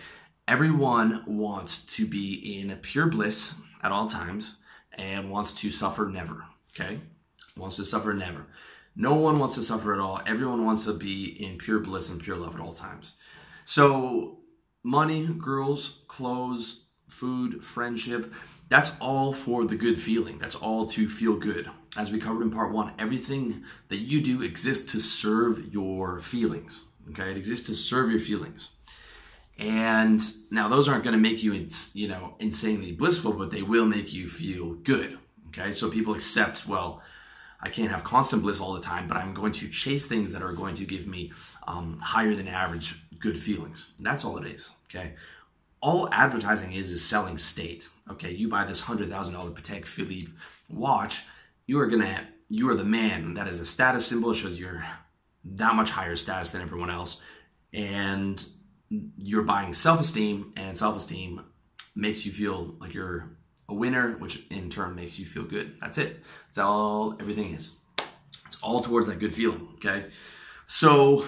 Everyone 0.47 1.23
wants 1.26 1.85
to 1.97 2.07
be 2.07 2.61
in 2.61 2.76
pure 2.79 3.07
bliss 3.07 3.55
at 3.83 3.93
all 3.93 4.09
times 4.09 4.57
and 4.93 5.31
wants 5.31 5.55
to 5.55 5.71
suffer 5.71 6.07
never. 6.07 6.45
Okay? 6.71 7.00
Wants 7.57 7.76
to 7.76 7.85
suffer 7.85 8.12
never. 8.12 8.47
No 8.95 9.14
one 9.14 9.38
wants 9.38 9.55
to 9.55 9.62
suffer 9.62 9.95
at 9.95 10.00
all. 10.00 10.21
Everyone 10.26 10.67
wants 10.67 10.85
to 10.85 10.93
be 10.93 11.25
in 11.43 11.57
pure 11.57 11.79
bliss 11.79 12.11
and 12.11 12.23
pure 12.23 12.37
love 12.37 12.55
at 12.55 12.61
all 12.61 12.75
times. 12.75 13.14
So, 13.64 14.41
money, 14.83 15.26
girls, 15.26 16.02
clothes, 16.09 16.87
food, 17.09 17.64
friendship, 17.64 18.33
that's 18.69 18.93
all 19.00 19.33
for 19.33 19.64
the 19.64 19.76
good 19.76 20.00
feeling. 20.00 20.38
That's 20.38 20.57
all 20.57 20.87
to 20.88 21.09
feel 21.09 21.37
good. 21.37 21.71
As 21.97 22.11
we 22.11 22.19
covered 22.19 22.43
in 22.43 22.50
part 22.50 22.73
one, 22.73 22.93
everything 22.99 23.64
that 23.88 23.99
you 23.99 24.21
do 24.21 24.43
exists 24.43 24.93
to 24.93 25.00
serve 25.00 25.73
your 25.73 26.21
feelings. 26.21 26.83
Okay? 27.11 27.31
It 27.31 27.37
exists 27.37 27.67
to 27.69 27.75
serve 27.75 28.11
your 28.11 28.21
feelings. 28.21 28.71
And 29.62 30.21
now 30.50 30.66
those 30.66 30.88
aren't 30.88 31.04
going 31.04 31.14
to 31.14 31.21
make 31.21 31.45
you, 31.45 31.69
you 31.95 32.09
know, 32.09 32.35
insanely 32.40 32.90
blissful, 32.90 33.33
but 33.33 33.52
they 33.52 33.62
will 33.62 33.87
make 33.87 34.12
you 34.12 34.28
feel 34.28 34.75
good. 34.75 35.19
Okay, 35.49 35.71
so 35.71 35.88
people 35.88 36.14
accept, 36.14 36.66
well, 36.66 37.00
I 37.61 37.69
can't 37.69 37.92
have 37.92 38.02
constant 38.02 38.42
bliss 38.42 38.61
all 38.61 38.73
the 38.73 38.81
time, 38.81 39.07
but 39.07 39.16
I'm 39.16 39.33
going 39.33 39.52
to 39.52 39.69
chase 39.69 40.07
things 40.07 40.33
that 40.33 40.42
are 40.42 40.52
going 40.52 40.75
to 40.75 40.85
give 40.85 41.07
me 41.07 41.31
um, 41.69 42.00
higher 42.00 42.35
than 42.35 42.49
average 42.49 43.00
good 43.21 43.40
feelings. 43.40 43.92
That's 44.00 44.25
all 44.25 44.37
it 44.38 44.49
is. 44.49 44.73
Okay, 44.87 45.12
all 45.81 46.09
advertising 46.11 46.73
is 46.73 46.90
is 46.90 47.04
selling 47.04 47.38
state. 47.38 47.88
Okay, 48.11 48.33
you 48.33 48.49
buy 48.49 48.64
this 48.64 48.81
hundred 48.81 49.11
thousand 49.11 49.35
dollar 49.35 49.52
Patek 49.52 49.87
Philippe 49.87 50.33
watch, 50.71 51.25
you 51.66 51.78
are 51.78 51.87
gonna, 51.87 52.26
you 52.49 52.69
are 52.69 52.75
the 52.75 52.83
man. 52.83 53.35
That 53.35 53.47
is 53.47 53.61
a 53.61 53.66
status 53.66 54.07
symbol. 54.07 54.33
It 54.33 54.38
shows 54.38 54.59
you're 54.59 54.85
that 55.45 55.76
much 55.76 55.90
higher 55.90 56.16
status 56.16 56.50
than 56.50 56.62
everyone 56.62 56.90
else, 56.90 57.23
and 57.73 58.45
you're 59.16 59.42
buying 59.42 59.75
self-esteem 59.75 60.52
and 60.56 60.76
self-esteem 60.76 61.42
makes 61.94 62.26
you 62.26 62.32
feel 62.32 62.75
like 62.80 62.94
you're 62.94 63.37
a 63.68 63.75
winner, 63.75 64.12
which 64.18 64.44
in 64.50 64.68
turn 64.70 64.94
makes 64.94 65.18
you 65.18 65.25
feel 65.25 65.44
good. 65.44 65.76
That's 65.80 65.99
it. 65.99 66.22
That's 66.46 66.58
all 66.58 67.16
everything 67.20 67.54
is. 67.54 67.78
It's 68.46 68.61
all 68.62 68.80
towards 68.80 69.06
that 69.06 69.18
good 69.18 69.34
feeling. 69.34 69.68
Okay. 69.75 70.06
So 70.66 71.25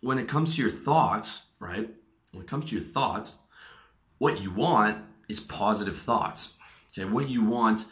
when 0.00 0.18
it 0.18 0.28
comes 0.28 0.54
to 0.54 0.62
your 0.62 0.70
thoughts, 0.70 1.46
right? 1.58 1.90
When 2.32 2.42
it 2.42 2.48
comes 2.48 2.66
to 2.66 2.76
your 2.76 2.84
thoughts, 2.84 3.38
what 4.18 4.40
you 4.40 4.50
want 4.50 4.98
is 5.28 5.40
positive 5.40 5.98
thoughts. 5.98 6.54
Okay. 6.92 7.08
What 7.08 7.28
you 7.28 7.42
want 7.44 7.86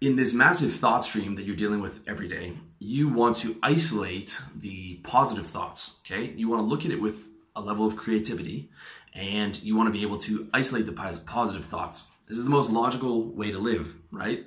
in 0.00 0.16
this 0.16 0.32
massive 0.32 0.72
thought 0.72 1.04
stream 1.04 1.34
that 1.34 1.44
you're 1.44 1.56
dealing 1.56 1.80
with 1.80 2.00
every 2.06 2.28
day, 2.28 2.52
you 2.78 3.08
want 3.08 3.36
to 3.36 3.56
isolate 3.62 4.40
the 4.56 4.96
positive 5.04 5.46
thoughts. 5.46 5.96
Okay. 6.06 6.32
You 6.36 6.48
want 6.48 6.60
to 6.60 6.66
look 6.66 6.84
at 6.84 6.90
it 6.90 7.00
with 7.00 7.26
a 7.54 7.60
level 7.60 7.86
of 7.86 7.96
creativity 7.96 8.70
and 9.14 9.62
you 9.62 9.76
want 9.76 9.88
to 9.88 9.92
be 9.92 10.02
able 10.02 10.18
to 10.18 10.48
isolate 10.54 10.86
the 10.86 10.92
positive 10.92 11.64
thoughts. 11.64 12.08
This 12.28 12.38
is 12.38 12.44
the 12.44 12.50
most 12.50 12.70
logical 12.70 13.30
way 13.34 13.52
to 13.52 13.58
live, 13.58 13.94
right? 14.10 14.46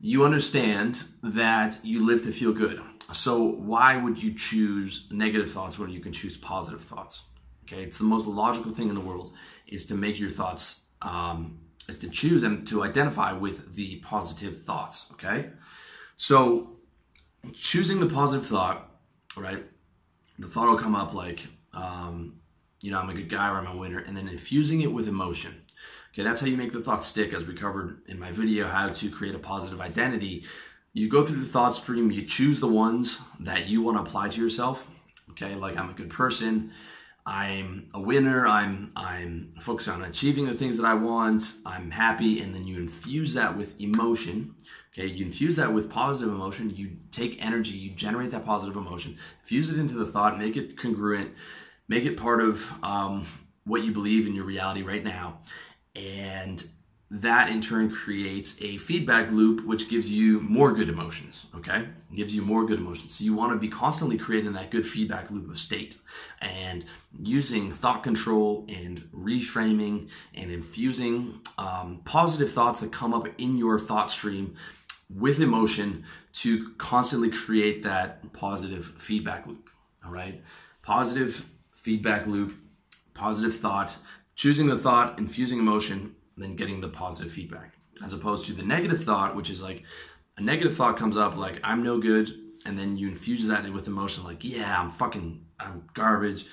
You 0.00 0.24
understand 0.24 1.02
that 1.22 1.80
you 1.82 2.06
live 2.06 2.22
to 2.24 2.32
feel 2.32 2.52
good. 2.52 2.80
So 3.12 3.42
why 3.42 3.96
would 3.96 4.22
you 4.22 4.34
choose 4.34 5.08
negative 5.10 5.50
thoughts 5.50 5.78
when 5.78 5.90
you 5.90 6.00
can 6.00 6.12
choose 6.12 6.36
positive 6.36 6.82
thoughts? 6.82 7.24
Okay, 7.64 7.82
it's 7.82 7.98
the 7.98 8.04
most 8.04 8.26
logical 8.26 8.72
thing 8.72 8.88
in 8.88 8.94
the 8.94 9.00
world 9.00 9.32
is 9.66 9.86
to 9.86 9.94
make 9.94 10.18
your 10.18 10.30
thoughts, 10.30 10.86
um, 11.02 11.58
is 11.88 11.98
to 11.98 12.08
choose 12.08 12.42
and 12.42 12.66
to 12.68 12.84
identify 12.84 13.32
with 13.32 13.74
the 13.74 13.96
positive 14.00 14.62
thoughts. 14.62 15.06
Okay, 15.12 15.50
so 16.16 16.76
choosing 17.52 18.00
the 18.00 18.06
positive 18.06 18.46
thought, 18.46 18.92
right? 19.36 19.64
The 20.38 20.46
thought 20.46 20.68
will 20.68 20.78
come 20.78 20.94
up 20.94 21.12
like, 21.12 21.46
um, 21.72 22.40
you 22.80 22.90
know, 22.90 22.98
I'm 22.98 23.10
a 23.10 23.14
good 23.14 23.28
guy 23.28 23.50
or 23.50 23.58
I'm 23.58 23.66
a 23.66 23.76
winner, 23.76 23.98
and 23.98 24.16
then 24.16 24.28
infusing 24.28 24.80
it 24.80 24.92
with 24.92 25.08
emotion. 25.08 25.62
Okay, 26.12 26.22
that's 26.22 26.40
how 26.40 26.46
you 26.46 26.56
make 26.56 26.72
the 26.72 26.80
thought 26.80 27.04
stick, 27.04 27.32
as 27.32 27.46
we 27.46 27.54
covered 27.54 28.02
in 28.08 28.18
my 28.18 28.32
video, 28.32 28.66
how 28.66 28.88
to 28.88 29.10
create 29.10 29.34
a 29.34 29.38
positive 29.38 29.80
identity. 29.80 30.44
You 30.92 31.08
go 31.08 31.24
through 31.24 31.40
the 31.40 31.46
thought 31.46 31.74
stream, 31.74 32.10
you 32.10 32.22
choose 32.22 32.60
the 32.60 32.68
ones 32.68 33.20
that 33.40 33.68
you 33.68 33.82
want 33.82 33.98
to 33.98 34.02
apply 34.02 34.30
to 34.30 34.40
yourself. 34.40 34.88
Okay, 35.30 35.54
like 35.54 35.76
I'm 35.76 35.90
a 35.90 35.92
good 35.92 36.10
person, 36.10 36.72
I'm 37.24 37.90
a 37.94 38.00
winner, 38.00 38.46
I'm 38.46 38.90
I'm 38.96 39.52
focused 39.60 39.88
on 39.88 40.02
achieving 40.02 40.46
the 40.46 40.54
things 40.54 40.76
that 40.78 40.86
I 40.86 40.94
want, 40.94 41.56
I'm 41.66 41.90
happy, 41.90 42.40
and 42.40 42.54
then 42.54 42.64
you 42.64 42.78
infuse 42.78 43.34
that 43.34 43.56
with 43.56 43.78
emotion. 43.80 44.54
Okay, 44.92 45.06
you 45.06 45.26
infuse 45.26 45.54
that 45.56 45.72
with 45.72 45.90
positive 45.90 46.34
emotion, 46.34 46.74
you 46.74 46.96
take 47.12 47.44
energy, 47.44 47.76
you 47.76 47.90
generate 47.90 48.32
that 48.32 48.44
positive 48.44 48.76
emotion, 48.76 49.18
fuse 49.44 49.70
it 49.70 49.78
into 49.78 49.94
the 49.94 50.06
thought, 50.06 50.38
make 50.38 50.56
it 50.56 50.76
congruent, 50.76 51.30
make 51.88 52.04
it 52.04 52.16
part 52.16 52.40
of 52.40 52.70
um, 52.82 53.26
what 53.64 53.82
you 53.82 53.92
believe 53.92 54.26
in 54.26 54.34
your 54.34 54.44
reality 54.44 54.82
right 54.82 55.04
now. 55.04 55.40
And 55.96 56.64
that 57.10 57.48
in 57.48 57.60
turn 57.62 57.90
creates 57.90 58.60
a 58.60 58.76
feedback 58.76 59.30
loop 59.30 59.64
which 59.64 59.88
gives 59.88 60.12
you 60.12 60.40
more 60.40 60.72
good 60.72 60.90
emotions 60.90 61.46
okay? 61.54 61.88
It 62.10 62.16
gives 62.16 62.34
you 62.34 62.42
more 62.42 62.66
good 62.66 62.78
emotions. 62.78 63.14
So 63.14 63.24
you 63.24 63.34
want 63.34 63.52
to 63.52 63.58
be 63.58 63.68
constantly 63.68 64.18
creating 64.18 64.52
that 64.52 64.70
good 64.70 64.86
feedback 64.86 65.30
loop 65.30 65.50
of 65.50 65.58
state 65.58 65.98
and 66.40 66.84
using 67.18 67.72
thought 67.72 68.02
control 68.02 68.66
and 68.68 68.98
reframing 69.14 70.08
and 70.34 70.50
infusing 70.50 71.40
um, 71.56 72.00
positive 72.04 72.52
thoughts 72.52 72.80
that 72.80 72.92
come 72.92 73.14
up 73.14 73.28
in 73.38 73.56
your 73.56 73.78
thought 73.78 74.10
stream 74.10 74.54
with 75.14 75.40
emotion 75.40 76.04
to 76.34 76.70
constantly 76.76 77.30
create 77.30 77.82
that 77.82 78.32
positive 78.32 78.94
feedback 78.98 79.46
loop 79.46 79.70
all 80.04 80.12
right? 80.12 80.42
Positive 80.82 81.46
feedback 81.82 82.26
loop 82.26 82.54
positive 83.14 83.56
thought 83.56 83.96
choosing 84.38 84.68
the 84.68 84.78
thought, 84.78 85.18
infusing 85.18 85.58
emotion, 85.58 86.14
then 86.36 86.54
getting 86.54 86.80
the 86.80 86.88
positive 86.88 87.32
feedback. 87.32 87.74
As 88.04 88.12
opposed 88.12 88.46
to 88.46 88.52
the 88.52 88.62
negative 88.62 89.02
thought, 89.02 89.34
which 89.34 89.50
is 89.50 89.60
like 89.60 89.82
a 90.36 90.40
negative 90.40 90.76
thought 90.76 90.96
comes 90.96 91.16
up 91.16 91.36
like 91.36 91.58
I'm 91.64 91.82
no 91.82 91.98
good, 91.98 92.30
and 92.64 92.78
then 92.78 92.96
you 92.96 93.08
infuse 93.08 93.48
that 93.48 93.70
with 93.72 93.88
emotion 93.88 94.22
like 94.22 94.44
yeah 94.44 94.80
I'm 94.80 94.90
fucking 94.90 95.44
I'm 95.58 95.82
garbage, 95.92 96.46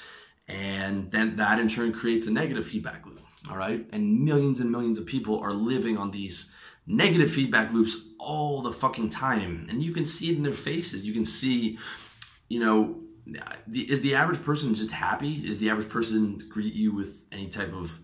and 0.47 1.11
then 1.11 1.35
that 1.35 1.59
in 1.59 1.69
turn 1.69 1.93
creates 1.93 2.25
a 2.25 2.31
negative 2.31 2.65
feedback 2.65 3.05
loop. 3.05 3.21
All 3.47 3.55
right, 3.55 3.87
and 3.93 4.21
millions 4.21 4.59
and 4.59 4.71
millions 4.71 4.97
of 4.97 5.05
people 5.05 5.39
are 5.39 5.53
living 5.53 5.95
on 5.95 6.09
these 6.09 6.51
negative 6.87 7.31
feedback 7.31 7.71
loops 7.71 8.09
all 8.17 8.63
the 8.63 8.73
fucking 8.73 9.09
time, 9.09 9.67
and 9.69 9.83
you 9.83 9.91
can 9.91 10.07
see 10.07 10.31
it 10.31 10.37
in 10.37 10.43
their 10.43 10.53
faces. 10.53 11.05
You 11.05 11.13
can 11.13 11.25
see, 11.25 11.77
you 12.49 12.59
know, 12.59 13.01
is 13.71 14.01
the 14.01 14.15
average 14.15 14.43
person 14.43 14.75
just 14.75 14.91
happy? 14.91 15.35
Is 15.45 15.59
the 15.59 15.69
average 15.69 15.89
person 15.89 16.43
greet 16.49 16.73
you 16.73 16.93
with 16.93 17.23
any 17.31 17.47
type 17.47 17.73
of 17.73 17.99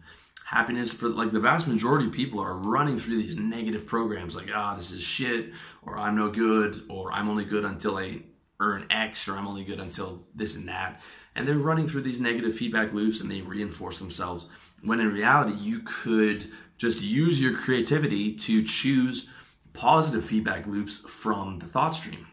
happiness? 0.46 0.94
For 0.94 1.10
like 1.10 1.32
the 1.32 1.40
vast 1.40 1.68
majority 1.68 2.08
of 2.08 2.14
people 2.14 2.40
are 2.40 2.58
running 2.58 2.98
through 2.98 3.18
these 3.18 3.38
negative 3.38 3.86
programs, 3.86 4.36
like 4.36 4.50
ah, 4.54 4.74
oh, 4.74 4.78
this 4.78 4.92
is 4.92 5.02
shit, 5.02 5.54
or 5.84 5.98
I'm 5.98 6.16
no 6.16 6.30
good, 6.30 6.84
or 6.90 7.12
I'm 7.12 7.30
only 7.30 7.46
good 7.46 7.66
until 7.66 7.98
I 7.98 8.24
earn 8.60 8.88
X, 8.90 9.28
or 9.28 9.38
I'm 9.38 9.48
only 9.48 9.64
good 9.64 9.80
until 9.80 10.24
this 10.36 10.56
and 10.56 10.68
that, 10.70 11.02
and 11.36 11.48
they're 11.48 11.58
running 11.58 11.88
through 11.88 12.02
these 12.02 12.22
negative 12.22 12.56
feedback 12.56 12.94
loops 12.94 13.22
and 13.22 13.30
they 13.30 13.42
reinforce 13.42 14.00
themselves. 14.00 14.46
When 14.84 15.00
in 15.00 15.14
reality, 15.14 15.56
you 15.58 15.82
could 15.86 16.46
just 16.78 17.04
use 17.04 17.42
your 17.42 17.54
creativity 17.54 18.34
to 18.34 18.64
choose 18.64 19.30
positive 19.74 20.26
feedback 20.26 20.66
loops 20.66 21.00
from 21.00 21.60
the 21.60 21.68
thought 21.68 21.94
stream 21.94 22.28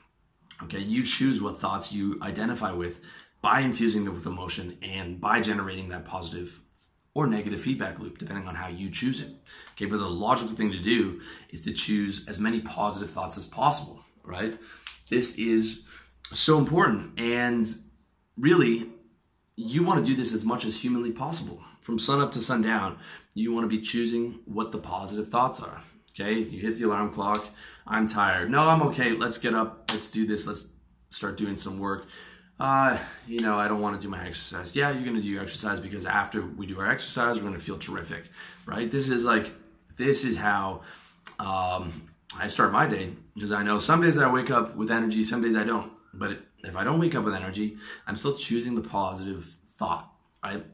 Okay, 0.64 0.80
you 0.80 1.02
choose 1.02 1.40
what 1.40 1.60
thoughts 1.60 1.92
you 1.92 2.18
identify 2.22 2.72
with 2.72 3.00
by 3.40 3.60
infusing 3.60 4.04
them 4.04 4.14
with 4.14 4.26
emotion 4.26 4.76
and 4.82 5.20
by 5.20 5.40
generating 5.40 5.88
that 5.88 6.04
positive 6.04 6.60
or 7.14 7.26
negative 7.26 7.60
feedback 7.60 7.98
loop, 7.98 8.18
depending 8.18 8.46
on 8.46 8.54
how 8.54 8.68
you 8.68 8.90
choose 8.90 9.20
it. 9.20 9.32
Okay, 9.72 9.86
but 9.86 9.98
the 9.98 10.08
logical 10.08 10.54
thing 10.54 10.70
to 10.72 10.78
do 10.78 11.20
is 11.50 11.62
to 11.62 11.72
choose 11.72 12.26
as 12.28 12.38
many 12.38 12.60
positive 12.60 13.10
thoughts 13.10 13.36
as 13.36 13.44
possible, 13.44 14.04
right? 14.24 14.58
This 15.08 15.36
is 15.36 15.84
so 16.32 16.58
important. 16.58 17.18
And 17.18 17.68
really, 18.36 18.90
you 19.56 19.82
want 19.82 20.04
to 20.04 20.08
do 20.08 20.16
this 20.16 20.32
as 20.32 20.44
much 20.44 20.64
as 20.64 20.80
humanly 20.80 21.12
possible. 21.12 21.62
From 21.80 21.98
sun 21.98 22.20
up 22.20 22.30
to 22.32 22.40
sundown, 22.40 22.98
you 23.34 23.52
want 23.52 23.64
to 23.64 23.68
be 23.68 23.80
choosing 23.80 24.40
what 24.44 24.72
the 24.72 24.78
positive 24.78 25.28
thoughts 25.28 25.62
are. 25.62 25.82
Okay, 26.10 26.34
you 26.34 26.60
hit 26.60 26.76
the 26.76 26.84
alarm 26.84 27.12
clock. 27.12 27.46
I'm 27.88 28.06
tired. 28.06 28.50
No, 28.50 28.68
I'm 28.68 28.82
okay. 28.82 29.12
Let's 29.12 29.38
get 29.38 29.54
up. 29.54 29.90
Let's 29.90 30.10
do 30.10 30.26
this. 30.26 30.46
Let's 30.46 30.68
start 31.08 31.38
doing 31.38 31.56
some 31.56 31.78
work. 31.78 32.06
Uh, 32.60 32.98
you 33.26 33.40
know, 33.40 33.58
I 33.58 33.66
don't 33.66 33.80
want 33.80 33.98
to 33.98 34.02
do 34.04 34.10
my 34.10 34.26
exercise. 34.26 34.76
Yeah, 34.76 34.90
you're 34.90 35.04
going 35.04 35.16
to 35.16 35.22
do 35.22 35.28
your 35.28 35.42
exercise 35.42 35.80
because 35.80 36.04
after 36.04 36.42
we 36.42 36.66
do 36.66 36.78
our 36.80 36.90
exercise, 36.90 37.36
we're 37.36 37.48
going 37.48 37.54
to 37.54 37.60
feel 37.60 37.78
terrific, 37.78 38.24
right? 38.66 38.90
This 38.90 39.08
is 39.08 39.24
like, 39.24 39.52
this 39.96 40.24
is 40.24 40.36
how 40.36 40.82
um, 41.38 42.10
I 42.38 42.46
start 42.48 42.72
my 42.72 42.86
day 42.86 43.12
because 43.34 43.52
I 43.52 43.62
know 43.62 43.78
some 43.78 44.02
days 44.02 44.18
I 44.18 44.30
wake 44.30 44.50
up 44.50 44.76
with 44.76 44.90
energy, 44.90 45.24
some 45.24 45.40
days 45.40 45.56
I 45.56 45.64
don't. 45.64 45.92
But 46.12 46.40
if 46.64 46.76
I 46.76 46.84
don't 46.84 46.98
wake 46.98 47.14
up 47.14 47.24
with 47.24 47.34
energy, 47.34 47.78
I'm 48.06 48.16
still 48.16 48.34
choosing 48.34 48.74
the 48.74 48.82
positive 48.82 49.54
thought, 49.76 50.12
right? 50.44 50.66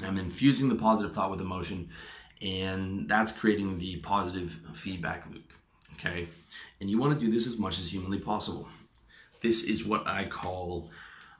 I'm 0.00 0.16
infusing 0.16 0.68
the 0.68 0.74
positive 0.76 1.12
thought 1.12 1.30
with 1.30 1.40
emotion 1.40 1.90
and 2.40 3.08
that's 3.08 3.32
creating 3.32 3.78
the 3.78 3.96
positive 3.96 4.60
feedback 4.74 5.26
loop 5.30 5.52
okay? 5.98 6.28
And 6.80 6.88
you 6.88 6.98
want 6.98 7.18
to 7.18 7.24
do 7.24 7.30
this 7.30 7.46
as 7.46 7.58
much 7.58 7.78
as 7.78 7.92
humanly 7.92 8.18
possible. 8.18 8.68
This 9.42 9.64
is 9.64 9.84
what 9.84 10.06
i 10.06 10.24
call 10.24 10.90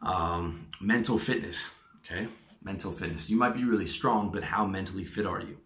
um, 0.02 0.68
mental 0.80 1.18
fitness 1.18 1.70
okay? 2.06 2.28
Mental 2.62 2.90
fitness. 2.90 3.30
You 3.30 3.36
might 3.36 3.54
be 3.54 3.64
really 3.64 3.86
strong 3.86 4.30
but 4.30 4.42
how 4.42 4.66
mentally 4.66 5.04
fit 5.04 5.26
are 5.26 5.40
you? 5.40 5.58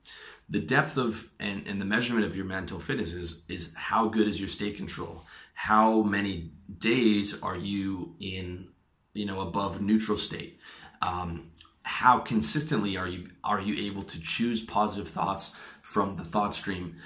The 0.49 0.61
depth 0.61 0.97
of 0.97 1.31
and, 1.39 1.67
and 1.67 1.81
the 1.81 1.85
measurement 1.85 2.27
of 2.27 2.37
your 2.37 2.45
mental 2.45 2.81
fitness 2.81 3.13
is 3.13 3.43
is 3.49 3.73
how 3.75 4.09
good 4.09 4.29
is 4.29 4.41
your 4.41 4.49
state 4.49 4.77
control? 4.77 5.25
How 5.55 6.03
many 6.03 6.51
days 6.79 7.41
are 7.43 7.57
you 7.57 8.17
in 8.21 8.69
you 9.15 9.27
know 9.27 9.41
above 9.41 9.81
neutral 9.81 10.19
state? 10.19 10.59
Um, 11.03 11.51
how 11.83 12.19
consistently 12.19 12.97
are 12.97 13.07
you 13.07 13.31
are 13.45 13.61
you 13.61 13.87
able 13.87 14.03
to 14.03 14.21
choose 14.21 14.61
positive 14.61 15.09
thoughts 15.09 15.57
from 15.83 16.17
the 16.17 16.25
thought 16.25 16.55
stream 16.55 16.97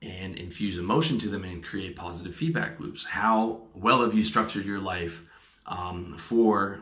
and 0.00 0.36
infuse 0.36 0.78
emotion 0.78 1.18
to 1.18 1.28
them 1.28 1.44
and 1.44 1.64
create 1.64 1.96
positive 1.96 2.34
feedback 2.34 2.78
loops. 2.78 3.06
How 3.06 3.62
well 3.74 4.02
have 4.02 4.14
you 4.14 4.24
structured 4.24 4.64
your 4.64 4.78
life 4.78 5.22
um, 5.66 6.16
for 6.16 6.80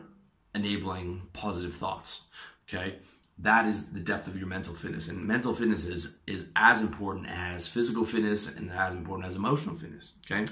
enabling 0.53 1.23
positive 1.33 1.75
thoughts? 1.75 2.23
Okay? 2.67 2.97
That 3.39 3.65
is 3.65 3.91
the 3.91 3.99
depth 3.99 4.27
of 4.27 4.37
your 4.37 4.47
mental 4.47 4.73
fitness 4.73 5.07
and 5.07 5.23
mental 5.25 5.53
fitness 5.53 5.85
is 5.85 6.17
is 6.25 6.49
as 6.55 6.81
important 6.81 7.27
as 7.29 7.67
physical 7.67 8.03
fitness 8.05 8.55
and 8.55 8.71
as 8.71 8.93
important 8.93 9.27
as 9.27 9.35
emotional 9.35 9.75
fitness 9.75 10.13
okay? 10.25 10.51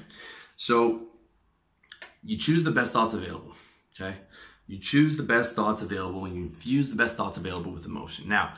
So 0.56 1.08
you 2.24 2.38
choose 2.38 2.64
the 2.64 2.72
best 2.72 2.94
thoughts 2.94 3.16
available 3.16 3.56
okay? 4.00 4.18
You 4.68 4.78
choose 4.80 5.16
the 5.16 5.24
best 5.24 5.56
thoughts 5.56 5.82
available 5.82 6.26
and 6.26 6.36
you 6.36 6.44
infuse 6.44 6.90
the 6.90 6.96
best 6.96 7.16
thoughts 7.16 7.38
available 7.38 7.72
with 7.72 7.86
emotion. 7.86 8.28
Now, 8.28 8.54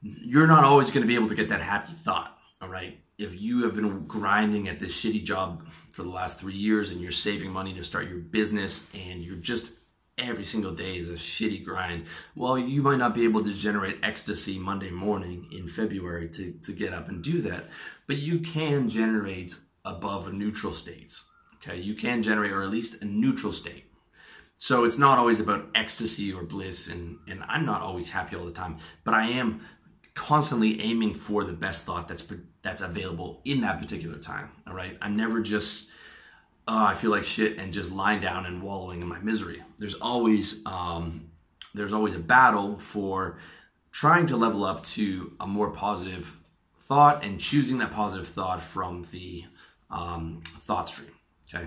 you're 0.00 0.46
not 0.46 0.64
always 0.64 0.90
going 0.90 1.02
to 1.02 1.08
be 1.08 1.16
able 1.16 1.28
to 1.28 1.34
get 1.34 1.48
that 1.48 1.60
happy 1.60 1.92
thought, 1.92 2.38
all 2.60 2.68
right? 2.68 2.98
If 3.18 3.40
you 3.40 3.64
have 3.64 3.74
been 3.74 4.06
grinding 4.06 4.68
at 4.68 4.80
this 4.80 4.92
shitty 4.92 5.24
job 5.24 5.66
for 5.92 6.02
the 6.02 6.10
last 6.10 6.38
three 6.38 6.54
years 6.54 6.90
and 6.90 7.00
you're 7.00 7.12
saving 7.12 7.50
money 7.50 7.74
to 7.74 7.84
start 7.84 8.08
your 8.08 8.18
business 8.18 8.88
and 8.94 9.22
you're 9.22 9.36
just 9.36 9.72
every 10.18 10.44
single 10.44 10.72
day 10.72 10.98
is 10.98 11.08
a 11.08 11.14
shitty 11.14 11.64
grind, 11.64 12.04
well, 12.34 12.58
you 12.58 12.82
might 12.82 12.98
not 12.98 13.14
be 13.14 13.24
able 13.24 13.42
to 13.42 13.54
generate 13.54 13.98
ecstasy 14.02 14.58
Monday 14.58 14.90
morning 14.90 15.48
in 15.50 15.68
February 15.68 16.28
to, 16.28 16.52
to 16.62 16.72
get 16.72 16.92
up 16.92 17.08
and 17.08 17.22
do 17.22 17.40
that, 17.42 17.64
but 18.06 18.18
you 18.18 18.38
can 18.38 18.88
generate 18.88 19.56
above 19.84 20.26
a 20.26 20.32
neutral 20.32 20.74
state. 20.74 21.16
Okay, 21.56 21.78
you 21.80 21.94
can 21.94 22.22
generate, 22.22 22.52
or 22.52 22.62
at 22.62 22.70
least 22.70 23.02
a 23.02 23.04
neutral 23.04 23.52
state. 23.52 23.84
So 24.58 24.84
it's 24.84 24.98
not 24.98 25.18
always 25.18 25.40
about 25.40 25.68
ecstasy 25.74 26.32
or 26.32 26.42
bliss, 26.44 26.88
and, 26.88 27.18
and 27.26 27.42
I'm 27.48 27.64
not 27.64 27.80
always 27.80 28.10
happy 28.10 28.36
all 28.36 28.44
the 28.44 28.52
time, 28.52 28.78
but 29.04 29.14
I 29.14 29.26
am 29.26 29.62
constantly 30.14 30.82
aiming 30.82 31.14
for 31.14 31.44
the 31.44 31.52
best 31.52 31.86
thought 31.86 32.08
that's 32.08 32.26
that's 32.62 32.82
available 32.82 33.40
in 33.44 33.62
that 33.62 33.80
particular 33.80 34.18
time. 34.18 34.50
All 34.66 34.74
right, 34.74 34.96
I'm 35.00 35.16
never 35.16 35.40
just 35.40 35.92
oh, 36.68 36.84
I 36.84 36.94
feel 36.94 37.10
like 37.10 37.24
shit 37.24 37.58
and 37.58 37.72
just 37.72 37.90
lying 37.90 38.20
down 38.20 38.46
and 38.46 38.62
wallowing 38.62 39.02
in 39.02 39.08
my 39.08 39.18
misery. 39.18 39.62
There's 39.78 39.94
always 39.94 40.64
um, 40.66 41.30
there's 41.74 41.92
always 41.92 42.14
a 42.14 42.20
battle 42.20 42.78
for 42.78 43.38
trying 43.90 44.26
to 44.26 44.36
level 44.36 44.64
up 44.64 44.84
to 44.84 45.32
a 45.40 45.46
more 45.46 45.70
positive 45.70 46.36
thought 46.78 47.24
and 47.24 47.40
choosing 47.40 47.78
that 47.78 47.92
positive 47.92 48.28
thought 48.28 48.62
from 48.62 49.06
the 49.10 49.44
um, 49.90 50.42
thought 50.46 50.88
stream. 50.88 51.10
Okay, 51.52 51.66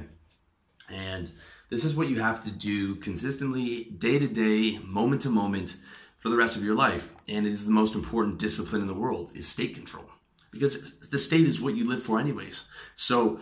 and 0.90 1.32
this 1.70 1.84
is 1.84 1.96
what 1.96 2.08
you 2.08 2.22
have 2.22 2.44
to 2.46 2.52
do 2.52 2.96
consistently, 2.96 3.86
day 3.98 4.20
to 4.20 4.28
day, 4.28 4.80
moment 4.80 5.22
to 5.24 5.30
moment, 5.30 5.78
for 6.18 6.30
the 6.30 6.38
rest 6.38 6.56
of 6.56 6.64
your 6.64 6.76
life. 6.76 7.12
And 7.28 7.46
it 7.46 7.52
is 7.52 7.66
the 7.66 7.72
most 7.72 7.96
important 7.96 8.38
discipline 8.38 8.82
in 8.82 8.88
the 8.88 8.94
world 8.94 9.32
is 9.36 9.48
state 9.48 9.74
control 9.74 10.06
because 10.54 11.00
the 11.10 11.18
state 11.18 11.46
is 11.46 11.60
what 11.60 11.76
you 11.76 11.90
live 11.90 12.04
for 12.04 12.20
anyways. 12.20 12.68
So 12.96 13.42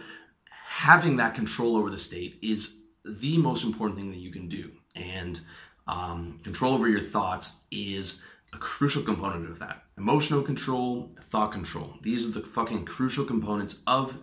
having 0.66 1.18
that 1.18 1.36
control 1.36 1.76
over 1.76 1.90
the 1.90 1.98
state 1.98 2.40
is 2.42 2.78
the 3.06 3.38
most 3.38 3.64
important 3.64 4.00
thing 4.00 4.10
that 4.12 4.20
you 4.20 4.32
can 4.32 4.48
do. 4.48 4.72
And 4.96 5.40
um, 5.88 6.40
control 6.44 6.74
over 6.74 6.88
your 6.88 7.02
thoughts 7.02 7.62
is 7.70 8.22
a 8.54 8.58
crucial 8.58 9.04
component 9.04 9.50
of 9.50 9.60
that. 9.60 9.84
Emotional 9.98 10.42
control, 10.42 11.12
thought 11.22 11.52
control. 11.52 11.96
These 12.02 12.26
are 12.26 12.32
the 12.32 12.46
fucking 12.46 12.86
crucial 12.86 13.26
components 13.26 13.82
of 13.86 14.18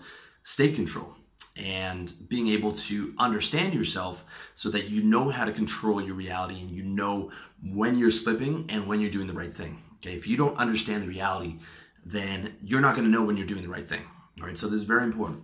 state 0.45 0.75
control 0.75 1.15
and 1.57 2.13
being 2.29 2.49
able 2.49 2.73
to 2.73 3.15
understand 3.19 3.75
yourself 3.75 4.25
so 4.55 4.71
that 4.71 4.89
you 4.89 5.03
know 5.03 5.29
how 5.29 5.45
to 5.45 5.53
control 5.53 6.01
your 6.01 6.15
reality 6.15 6.61
and 6.61 6.71
you 6.71 6.83
know 6.83 7.31
when 7.63 7.99
you're 7.99 8.11
slipping 8.11 8.65
and 8.69 8.87
when 8.87 9.01
you're 9.01 9.11
doing 9.11 9.27
the 9.27 9.33
right 9.33 9.55
thing. 9.55 9.83
Okay, 9.97 10.15
if 10.15 10.27
you 10.27 10.37
don't 10.37 10.57
understand 10.57 11.03
the 11.03 11.09
reality, 11.09 11.59
then 12.05 12.57
you're 12.63 12.81
not 12.81 12.95
going 12.95 13.05
to 13.07 13.11
know 13.11 13.25
when 13.25 13.37
you're 13.37 13.47
doing 13.47 13.63
the 13.63 13.69
right 13.69 13.89
thing. 13.89 14.03
All 14.41 14.47
right, 14.47 14.57
so 14.57 14.67
this 14.67 14.81
is 14.81 14.85
very 14.85 15.05
important. 15.05 15.43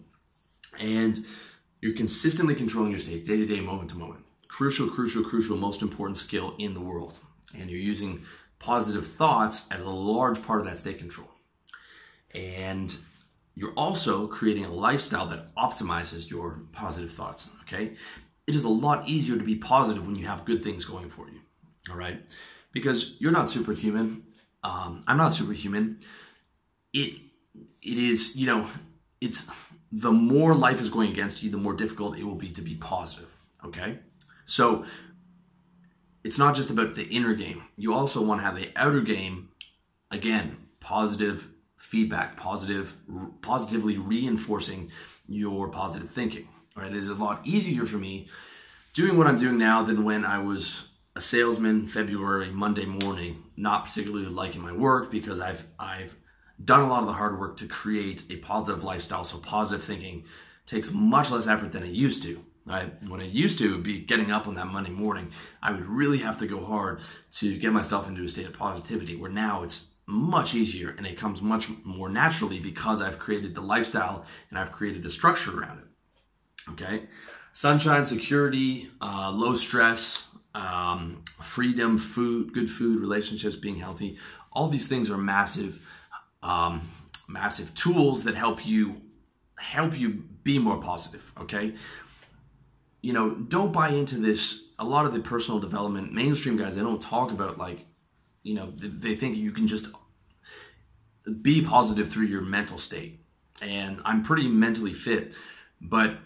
And 0.79 1.19
you're 1.81 1.95
consistently 1.95 2.55
controlling 2.55 2.91
your 2.91 2.99
state 2.99 3.25
day 3.25 3.37
to 3.37 3.47
day, 3.47 3.61
moment 3.61 3.91
to 3.91 3.97
moment. 3.97 4.25
Crucial, 4.49 4.89
crucial, 4.89 5.25
crucial, 5.25 5.57
most 5.57 5.83
important 5.83 6.17
skill 6.17 6.55
in 6.59 6.75
the 6.75 6.81
world. 6.81 7.19
And 7.57 7.71
you're 7.71 7.81
using 7.81 8.25
positive 8.59 9.07
thoughts 9.07 9.69
as 9.71 9.83
a 9.83 9.91
large 9.91 10.43
part 10.43 10.61
of 10.61 10.67
that 10.67 10.79
state 10.79 10.99
control. 10.99 11.29
And 12.35 12.97
you're 13.55 13.75
also 13.75 14.27
creating 14.27 14.65
a 14.65 14.73
lifestyle 14.73 15.27
that 15.29 15.55
optimizes 15.55 16.31
your 16.31 16.63
positive 16.73 17.13
thoughts. 17.13 17.51
Okay. 17.63 17.95
It 18.47 18.57
is 18.57 18.65
a 18.65 18.69
lot 18.69 19.09
easier 19.09 19.37
to 19.37 19.45
be 19.45 19.57
positive 19.57 20.07
when 20.07 20.17
you 20.17 20.27
have 20.27 20.45
good 20.45 20.63
things 20.63 20.85
going 20.85 21.11
for 21.11 21.29
you. 21.29 21.41
All 21.91 21.97
right. 21.97 22.21
Because 22.73 23.17
you're 23.21 23.33
not 23.33 23.51
superhuman. 23.51 24.25
Um, 24.63 25.05
I'm 25.07 25.17
not 25.17 25.35
superhuman. 25.35 26.01
It, 26.95 27.21
it 27.83 27.99
is, 27.99 28.37
you 28.37 28.47
know, 28.47 28.67
it's 29.21 29.51
the 29.93 30.13
more 30.13 30.55
life 30.55 30.81
is 30.81 30.89
going 30.89 31.11
against 31.11 31.43
you, 31.43 31.51
the 31.51 31.57
more 31.57 31.75
difficult 31.75 32.17
it 32.17 32.25
will 32.25 32.35
be 32.35 32.51
to 32.51 32.63
be 32.63 32.75
positive. 32.77 33.29
Okay. 33.65 33.99
So 34.47 34.85
it's 36.25 36.39
not 36.39 36.55
just 36.55 36.71
about 36.71 36.95
the 36.95 37.05
inner 37.05 37.35
game. 37.35 37.63
You 37.77 37.95
also 37.95 38.25
want 38.25 38.41
to 38.41 38.45
have 38.45 38.57
the 38.57 38.71
outer 38.77 39.03
game, 39.03 39.51
again, 40.11 40.57
positive 40.81 41.49
feedback, 41.77 42.37
positive, 42.37 42.97
positively 43.43 43.99
reinforcing 43.99 44.91
your 45.27 45.69
positive 45.69 46.11
thinking. 46.11 46.49
Right? 46.77 46.91
It 46.91 46.97
is 46.97 47.11
a 47.11 47.23
lot 47.23 47.41
easier 47.45 47.85
for 47.85 47.99
me 47.99 48.29
doing 48.95 49.19
what 49.19 49.27
I'm 49.27 49.39
doing 49.39 49.59
now 49.59 49.83
than 49.83 50.05
when 50.05 50.25
I 50.25 50.39
was 50.39 50.89
a 51.15 51.21
salesman 51.21 51.87
February 51.87 52.51
Monday 52.51 52.87
morning, 52.87 53.45
not 53.57 53.85
particularly 53.85 54.27
liking 54.27 54.63
my 54.63 54.73
work 54.73 55.11
because 55.11 55.41
I've 55.41 55.67
I've 55.79 56.17
done 56.65 56.83
a 56.83 56.89
lot 56.89 57.01
of 57.01 57.07
the 57.07 57.13
hard 57.13 57.39
work 57.39 57.57
to 57.59 57.67
create 57.67 58.25
a 58.31 58.37
positive 58.37 58.85
lifestyle. 58.85 59.25
So 59.25 59.39
positive 59.39 59.85
thinking 59.85 60.25
takes 60.67 60.93
much 60.93 61.31
less 61.31 61.47
effort 61.47 61.73
than 61.73 61.83
it 61.83 61.93
used 61.93 62.23
to. 62.23 62.45
Right? 62.67 62.91
When 63.09 63.21
it 63.21 63.31
used 63.31 63.59
to 63.59 63.77
be 63.79 64.01
getting 64.01 64.31
up 64.31 64.47
on 64.47 64.55
that 64.55 64.69
Monday 64.69 64.91
morning, 64.91 65.31
I 65.63 65.71
would 65.71 65.85
really 65.85 66.19
have 66.19 66.39
to 66.39 66.47
go 66.47 66.65
hard 66.65 67.03
to 67.33 67.59
get 67.59 67.75
myself 67.75 68.09
into 68.09 68.25
a 68.25 68.29
state 68.29 68.47
of 68.47 68.55
positivity. 68.55 69.17
Where 69.17 69.31
now 69.31 69.65
it's 69.65 69.89
much 70.07 70.55
easier 70.55 70.95
and 70.97 71.07
it 71.07 71.19
comes 71.19 71.41
much 71.41 71.69
more 71.85 72.09
naturally 72.09 72.61
because 72.61 73.03
I've 73.03 73.19
created 73.19 73.55
the 73.55 73.61
lifestyle 73.61 74.25
and 74.51 74.59
I've 74.59 74.73
created 74.73 75.03
the 75.03 75.11
structure 75.11 75.59
around 75.59 75.79
it. 75.79 75.85
Okay. 76.71 77.05
Sunshine, 77.53 78.05
security, 78.05 78.89
uh, 79.01 79.31
low 79.31 79.55
stress, 79.57 80.35
um, 80.55 81.23
freedom, 81.43 81.99
food, 81.99 82.53
good 82.53 82.71
food, 82.71 83.01
relationships, 83.01 83.57
being 83.57 83.77
healthy. 83.77 84.19
All 84.53 84.69
these 84.69 84.87
things 84.87 85.11
are 85.11 85.19
massive, 85.19 85.81
um, 86.45 86.93
massive 87.29 87.75
tools 87.75 88.23
that 88.25 88.37
help 88.37 88.65
you 88.65 89.01
help 89.59 89.99
you 89.99 90.25
be 90.45 90.59
more 90.59 90.81
positive. 90.81 91.33
Okay. 91.41 91.75
You 93.03 93.13
know, 93.13 93.31
don't 93.35 93.73
buy 93.73 93.89
into 93.89 94.17
this. 94.17 94.69
A 94.79 94.85
lot 94.85 95.07
of 95.07 95.13
the 95.13 95.21
personal 95.21 95.61
development 95.61 96.13
mainstream 96.13 96.57
guys, 96.57 96.77
they 96.77 96.83
don't 96.83 97.03
talk 97.03 97.33
about 97.33 97.59
like 97.59 97.87
you 98.45 98.55
know 98.55 98.71
they 98.77 99.17
think 99.17 99.37
you 99.37 99.51
can 99.51 99.67
just 99.67 99.89
be 101.43 101.65
positive 101.65 102.09
through 102.11 102.27
your 102.27 102.43
mental 102.43 102.79
state 102.79 103.25
and 103.61 104.01
i'm 104.05 104.23
pretty 104.23 104.47
mentally 104.47 104.93
fit 104.93 105.33
but 105.81 106.19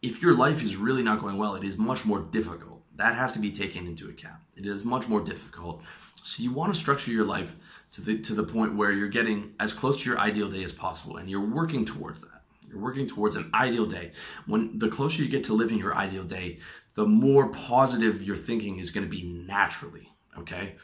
if 0.00 0.22
your 0.22 0.34
life 0.34 0.62
is 0.62 0.76
really 0.76 1.02
not 1.02 1.20
going 1.20 1.36
well 1.36 1.54
it 1.56 1.64
is 1.64 1.76
much 1.76 2.06
more 2.06 2.20
difficult 2.20 2.75
that 2.96 3.14
has 3.14 3.32
to 3.32 3.38
be 3.38 3.50
taken 3.50 3.86
into 3.86 4.08
account. 4.08 4.40
It 4.56 4.66
is 4.66 4.84
much 4.84 5.08
more 5.08 5.20
difficult. 5.20 5.82
So 6.24 6.42
you 6.42 6.52
want 6.52 6.74
to 6.74 6.78
structure 6.78 7.10
your 7.10 7.24
life 7.24 7.54
to 7.92 8.00
the 8.00 8.18
to 8.20 8.34
the 8.34 8.44
point 8.44 8.74
where 8.74 8.92
you're 8.92 9.08
getting 9.08 9.54
as 9.60 9.72
close 9.72 10.02
to 10.02 10.10
your 10.10 10.18
ideal 10.18 10.50
day 10.50 10.64
as 10.64 10.72
possible 10.72 11.18
and 11.18 11.30
you're 11.30 11.40
working 11.40 11.84
towards 11.84 12.20
that. 12.20 12.42
You're 12.68 12.80
working 12.80 13.06
towards 13.06 13.36
an 13.36 13.50
ideal 13.54 13.86
day. 13.86 14.12
When 14.46 14.78
the 14.78 14.88
closer 14.88 15.22
you 15.22 15.28
get 15.28 15.44
to 15.44 15.54
living 15.54 15.78
your 15.78 15.94
ideal 15.94 16.24
day 16.24 16.58
the 16.94 17.06
more 17.06 17.48
positive 17.50 18.22
your 18.22 18.36
thinking 18.36 18.78
is 18.78 18.90
going 18.90 19.04
to 19.04 19.10
be 19.10 19.22
naturally 19.22 20.08
okay? 20.38 20.74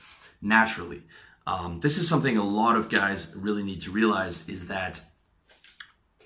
Naturally. 0.41 1.03
Um, 1.47 1.81
this 1.81 1.99
is 1.99 2.09
something 2.09 2.37
a 2.37 2.45
lot 2.45 2.77
of 2.77 2.89
guys 2.89 3.33
really 3.37 3.63
need 3.63 3.81
to 3.83 3.91
realize 3.91 4.49
is 4.49 4.69
that 4.69 5.03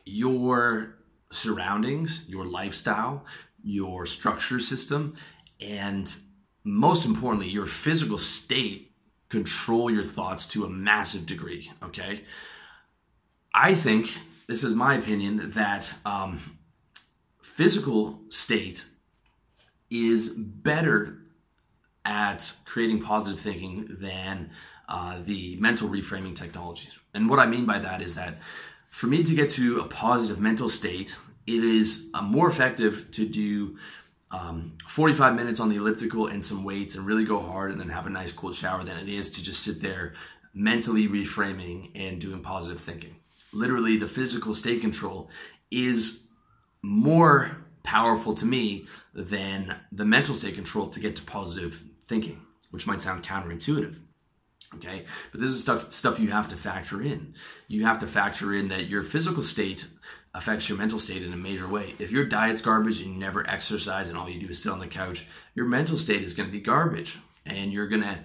your 0.04 0.98
surroundings, 1.32 2.24
your 2.28 2.46
lifestyle, 2.46 3.24
your 3.62 4.06
structure 4.06 4.60
system, 4.60 5.16
and 5.60 6.14
most 6.64 7.04
importantly, 7.04 7.48
your 7.48 7.66
physical 7.66 8.18
state 8.18 8.92
control 9.28 9.90
your 9.90 10.04
thoughts 10.04 10.46
to 10.46 10.64
a 10.64 10.68
massive 10.68 11.26
degree. 11.26 11.70
Okay. 11.82 12.22
I 13.52 13.74
think, 13.74 14.18
this 14.46 14.62
is 14.62 14.74
my 14.74 14.94
opinion, 14.94 15.50
that 15.50 15.92
um, 16.04 16.58
physical 17.40 18.20
state 18.28 18.84
is 19.90 20.28
better 20.28 21.18
at 22.04 22.52
creating 22.64 23.02
positive 23.02 23.40
thinking 23.40 23.96
than 24.00 24.50
uh, 24.88 25.18
the 25.24 25.56
mental 25.56 25.88
reframing 25.88 26.34
technologies. 26.34 26.98
And 27.14 27.28
what 27.28 27.38
I 27.38 27.46
mean 27.46 27.66
by 27.66 27.78
that 27.78 28.02
is 28.02 28.14
that 28.14 28.38
for 28.90 29.06
me 29.06 29.24
to 29.24 29.34
get 29.34 29.50
to 29.50 29.80
a 29.80 29.84
positive 29.84 30.38
mental 30.38 30.68
state, 30.68 31.16
it 31.46 31.64
is 31.64 32.08
uh, 32.14 32.22
more 32.22 32.48
effective 32.48 33.10
to 33.12 33.26
do 33.26 33.78
um, 34.36 34.76
45 34.88 35.34
minutes 35.34 35.60
on 35.60 35.70
the 35.70 35.76
elliptical 35.76 36.26
and 36.26 36.44
some 36.44 36.62
weights 36.62 36.94
and 36.94 37.06
really 37.06 37.24
go 37.24 37.40
hard 37.40 37.70
and 37.70 37.80
then 37.80 37.88
have 37.88 38.06
a 38.06 38.10
nice 38.10 38.32
cold 38.32 38.54
shower 38.54 38.84
than 38.84 38.98
it 38.98 39.08
is 39.08 39.32
to 39.32 39.42
just 39.42 39.62
sit 39.62 39.80
there 39.80 40.12
mentally 40.52 41.08
reframing 41.08 41.90
and 41.94 42.20
doing 42.20 42.42
positive 42.42 42.80
thinking. 42.80 43.16
Literally, 43.52 43.96
the 43.96 44.08
physical 44.08 44.52
state 44.52 44.80
control 44.80 45.30
is 45.70 46.28
more 46.82 47.64
powerful 47.82 48.34
to 48.34 48.44
me 48.44 48.86
than 49.14 49.74
the 49.90 50.04
mental 50.04 50.34
state 50.34 50.54
control 50.54 50.86
to 50.90 51.00
get 51.00 51.16
to 51.16 51.22
positive 51.22 51.82
thinking, 52.06 52.42
which 52.70 52.86
might 52.86 53.00
sound 53.00 53.24
counterintuitive. 53.24 53.96
Okay, 54.74 55.04
but 55.30 55.40
this 55.40 55.50
is 55.50 55.60
stuff 55.62 55.92
stuff 55.92 56.18
you 56.18 56.32
have 56.32 56.48
to 56.48 56.56
factor 56.56 57.00
in. 57.00 57.34
You 57.68 57.86
have 57.86 58.00
to 58.00 58.06
factor 58.06 58.52
in 58.52 58.68
that 58.68 58.88
your 58.88 59.04
physical 59.04 59.42
state 59.42 59.86
affects 60.36 60.68
your 60.68 60.78
mental 60.78 60.98
state 60.98 61.22
in 61.22 61.32
a 61.32 61.36
major 61.36 61.66
way. 61.66 61.94
If 61.98 62.10
your 62.10 62.24
diet's 62.24 62.60
garbage 62.60 63.00
and 63.00 63.14
you 63.14 63.18
never 63.18 63.48
exercise 63.48 64.08
and 64.08 64.18
all 64.18 64.28
you 64.28 64.40
do 64.40 64.50
is 64.50 64.62
sit 64.62 64.72
on 64.72 64.78
the 64.78 64.86
couch, 64.86 65.26
your 65.54 65.66
mental 65.66 65.96
state 65.96 66.22
is 66.22 66.34
going 66.34 66.48
to 66.48 66.52
be 66.52 66.60
garbage, 66.60 67.18
and 67.44 67.72
you're 67.72 67.88
going 67.88 68.02
to 68.02 68.18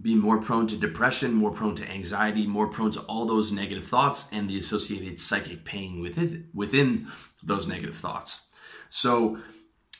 be 0.00 0.14
more 0.14 0.40
prone 0.40 0.66
to 0.66 0.76
depression, 0.76 1.34
more 1.34 1.50
prone 1.50 1.74
to 1.76 1.90
anxiety, 1.90 2.46
more 2.46 2.68
prone 2.68 2.90
to 2.90 3.00
all 3.02 3.26
those 3.26 3.52
negative 3.52 3.84
thoughts 3.84 4.30
and 4.32 4.48
the 4.48 4.58
associated 4.58 5.20
psychic 5.20 5.64
pain 5.64 6.00
within 6.00 6.48
within 6.54 7.08
those 7.42 7.66
negative 7.66 7.96
thoughts. 7.96 8.46
So 8.88 9.38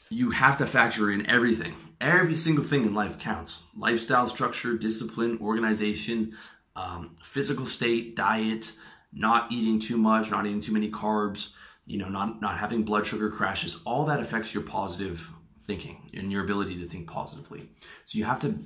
you 0.09 0.31
have 0.31 0.57
to 0.59 0.67
factor 0.67 1.11
in 1.11 1.29
everything 1.29 1.75
every 2.03 2.35
single 2.35 2.65
thing 2.65 2.85
in 2.85 2.95
life 2.95 3.19
counts 3.19 3.63
lifestyle 3.77 4.29
structure, 4.29 4.77
discipline, 4.77 5.39
organization, 5.41 6.37
um, 6.77 7.17
physical 7.23 7.65
state, 7.65 8.17
diet, 8.17 8.73
not 9.13 9.53
eating 9.53 9.79
too 9.79 9.97
much, 9.97 10.31
not 10.31 10.47
eating 10.47 10.61
too 10.61 10.73
many 10.73 10.91
carbs, 10.91 11.53
you 11.87 11.99
know, 11.99 12.09
not, 12.09 12.41
not 12.41 12.59
having 12.59 12.83
blood 12.83 13.07
sugar 13.07 13.31
crashes, 13.31 13.83
all 13.85 14.05
that 14.07 14.21
affects 14.21 14.55
your 14.55 14.63
positive 14.63 15.31
thinking 15.67 16.11
and 16.15 16.33
your 16.33 16.45
ability 16.45 16.79
to 16.79 16.89
think 16.89 17.09
positively. 17.09 17.69
So 18.05 18.19
you 18.19 18.25
have 18.25 18.39
to 18.41 18.59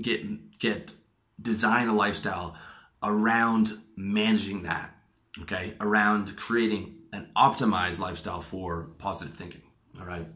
get 0.00 0.58
get 0.58 0.92
design 1.40 1.88
a 1.88 1.94
lifestyle 1.94 2.56
around 3.02 3.78
managing 3.96 4.62
that, 4.62 4.94
okay? 5.42 5.74
Around 5.80 6.36
creating 6.36 6.96
an 7.12 7.28
optimized 7.36 8.00
lifestyle 8.00 8.40
for 8.40 8.90
positive 8.98 9.34
thinking, 9.34 9.62
all 9.98 10.06
right? 10.06 10.26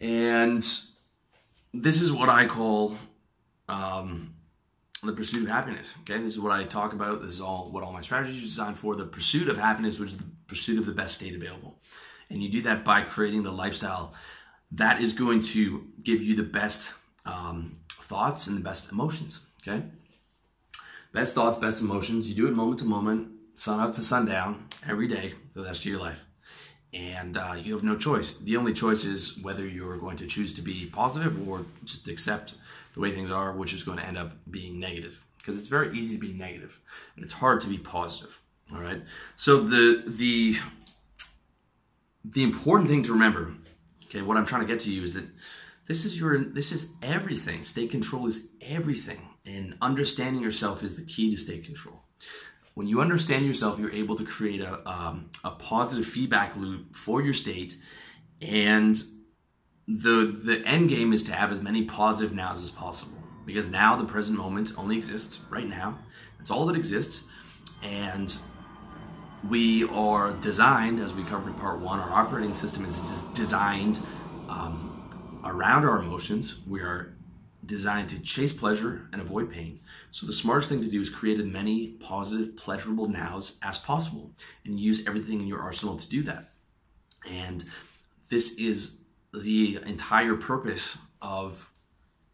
And 0.00 0.62
this 1.74 2.00
is 2.00 2.10
what 2.10 2.28
I 2.28 2.46
call 2.46 2.96
um, 3.68 4.34
the 5.06 5.12
pursuit 5.12 5.42
of 5.42 5.48
happiness. 5.48 5.94
Okay, 6.00 6.20
this 6.20 6.32
is 6.32 6.40
what 6.40 6.52
I 6.52 6.64
talk 6.64 6.92
about. 6.92 7.22
This 7.22 7.34
is 7.34 7.40
all 7.40 7.70
what 7.70 7.82
all 7.82 7.92
my 7.92 8.00
strategies 8.00 8.38
are 8.38 8.46
designed 8.46 8.78
for. 8.78 8.94
The 8.94 9.04
pursuit 9.04 9.48
of 9.48 9.58
happiness, 9.58 9.98
which 9.98 10.10
is 10.10 10.18
the 10.18 10.24
pursuit 10.46 10.78
of 10.78 10.86
the 10.86 10.92
best 10.92 11.14
state 11.14 11.34
available, 11.34 11.78
and 12.28 12.42
you 12.42 12.50
do 12.50 12.62
that 12.62 12.84
by 12.84 13.02
creating 13.02 13.42
the 13.42 13.52
lifestyle 13.52 14.14
that 14.72 15.00
is 15.00 15.12
going 15.12 15.40
to 15.40 15.86
give 16.02 16.22
you 16.22 16.36
the 16.36 16.42
best 16.42 16.92
um, 17.26 17.78
thoughts 17.88 18.46
and 18.46 18.56
the 18.56 18.62
best 18.62 18.92
emotions. 18.92 19.40
Okay, 19.62 19.84
best 21.12 21.34
thoughts, 21.34 21.56
best 21.58 21.80
emotions. 21.80 22.28
You 22.28 22.34
do 22.34 22.48
it 22.48 22.52
moment 22.52 22.78
to 22.80 22.84
moment, 22.84 23.28
sun 23.54 23.80
up 23.80 23.94
to 23.94 24.02
sundown, 24.02 24.68
every 24.88 25.08
day 25.08 25.34
for 25.52 25.60
the 25.60 25.66
rest 25.66 25.84
of 25.84 25.90
your 25.90 26.00
life 26.00 26.24
and 26.92 27.36
uh, 27.36 27.54
you 27.56 27.74
have 27.74 27.84
no 27.84 27.96
choice. 27.96 28.34
The 28.34 28.56
only 28.56 28.72
choice 28.72 29.04
is 29.04 29.38
whether 29.42 29.66
you're 29.66 29.96
going 29.96 30.16
to 30.18 30.26
choose 30.26 30.54
to 30.54 30.62
be 30.62 30.86
positive 30.86 31.48
or 31.48 31.64
just 31.84 32.08
accept 32.08 32.54
the 32.94 33.00
way 33.00 33.12
things 33.12 33.30
are, 33.30 33.52
which 33.52 33.72
is 33.72 33.82
going 33.82 33.98
to 33.98 34.06
end 34.06 34.18
up 34.18 34.32
being 34.50 34.78
negative. 34.78 35.24
Because 35.38 35.58
it's 35.58 35.68
very 35.68 35.96
easy 35.96 36.14
to 36.14 36.20
be 36.20 36.32
negative, 36.32 36.78
and 37.16 37.24
it's 37.24 37.32
hard 37.32 37.60
to 37.62 37.68
be 37.68 37.78
positive. 37.78 38.42
All 38.72 38.80
right. 38.80 39.02
So 39.36 39.58
the 39.58 40.04
the 40.06 40.56
the 42.24 42.42
important 42.42 42.90
thing 42.90 43.02
to 43.04 43.12
remember, 43.12 43.54
okay, 44.06 44.22
what 44.22 44.36
I'm 44.36 44.44
trying 44.44 44.60
to 44.62 44.66
get 44.66 44.80
to 44.80 44.92
you 44.92 45.02
is 45.02 45.14
that 45.14 45.24
this 45.86 46.04
is 46.04 46.20
your 46.20 46.44
this 46.44 46.72
is 46.72 46.92
everything. 47.02 47.64
State 47.64 47.90
control 47.90 48.26
is 48.26 48.50
everything, 48.60 49.20
and 49.46 49.76
understanding 49.80 50.42
yourself 50.42 50.82
is 50.82 50.96
the 50.96 51.02
key 51.02 51.30
to 51.30 51.38
state 51.38 51.64
control 51.64 52.02
when 52.74 52.88
you 52.88 53.00
understand 53.00 53.46
yourself, 53.46 53.78
you're 53.78 53.92
able 53.92 54.16
to 54.16 54.24
create 54.24 54.60
a, 54.60 54.88
um, 54.88 55.30
a 55.44 55.50
positive 55.50 56.06
feedback 56.06 56.56
loop 56.56 56.96
for 56.96 57.20
your 57.20 57.34
state. 57.34 57.76
And 58.40 58.96
the, 59.90 60.40
the 60.44 60.62
end 60.66 60.88
game 60.88 61.12
is 61.12 61.24
to 61.24 61.32
have 61.32 61.50
as 61.50 61.60
many 61.60 61.84
positive 61.84 62.34
nows 62.34 62.62
as 62.62 62.70
possible. 62.70 63.18
Because 63.44 63.70
now 63.70 63.96
the 63.96 64.04
present 64.04 64.38
moment 64.38 64.72
only 64.76 64.96
exists 64.96 65.40
right 65.50 65.66
now. 65.66 65.98
That's 66.38 66.50
all 66.50 66.66
that 66.66 66.76
exists. 66.76 67.24
And 67.82 68.34
we 69.48 69.84
are 69.88 70.32
designed, 70.34 71.00
as 71.00 71.14
we 71.14 71.24
covered 71.24 71.48
in 71.48 71.54
part 71.54 71.80
one, 71.80 71.98
our 71.98 72.10
operating 72.10 72.54
system 72.54 72.84
is 72.84 73.00
designed 73.34 74.00
um, 74.48 75.08
around 75.44 75.84
our 75.84 75.98
emotions. 75.98 76.60
We 76.66 76.80
are 76.80 77.16
designed 77.66 78.10
to 78.10 78.20
chase 78.20 78.52
pleasure 78.52 79.08
and 79.12 79.20
avoid 79.20 79.50
pain. 79.50 79.80
So 80.10 80.26
the 80.26 80.32
smartest 80.32 80.68
thing 80.68 80.82
to 80.82 80.90
do 80.90 81.00
is 81.00 81.10
create 81.10 81.40
as 81.40 81.46
many 81.46 81.88
positive, 81.88 82.56
pleasurable 82.56 83.08
nows 83.08 83.58
as 83.62 83.78
possible 83.78 84.30
and 84.64 84.78
use 84.78 85.06
everything 85.06 85.40
in 85.40 85.46
your 85.46 85.60
arsenal 85.60 85.96
to 85.96 86.08
do 86.08 86.22
that. 86.24 86.52
And 87.28 87.64
this 88.28 88.54
is 88.58 88.99
the 89.32 89.78
entire 89.86 90.36
purpose 90.36 90.98
of, 91.22 91.70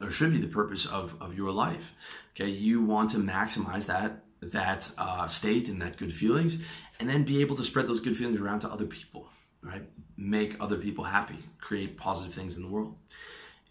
or 0.01 0.11
should 0.11 0.33
be 0.33 0.41
the 0.41 0.47
purpose 0.47 0.87
of, 0.87 1.15
of 1.21 1.37
your 1.37 1.53
life. 1.53 1.95
Okay, 2.35 2.51
you 2.51 2.83
want 2.83 3.11
to 3.11 3.19
maximize 3.19 3.87
that 3.87 4.23
that 4.43 4.93
uh, 4.99 5.27
state 5.27 5.69
and 5.69 5.81
that 5.81 5.97
good 5.97 6.13
feelings, 6.13 6.59
and 7.01 7.09
then 7.09 7.25
be 7.25 7.41
able 7.41 7.57
to 7.57 7.65
spread 7.65 7.89
those 7.89 8.01
good 8.01 8.17
feelings 8.17 8.39
around 8.39 8.61
to 8.61 8.71
other 8.71 8.87
people. 8.87 9.29
Right, 9.63 9.83
make 10.17 10.57
other 10.61 10.77
people 10.77 11.05
happy, 11.05 11.39
create 11.61 11.97
positive 11.97 12.35
things 12.35 12.57
in 12.57 12.63
the 12.63 12.69
world. 12.69 12.95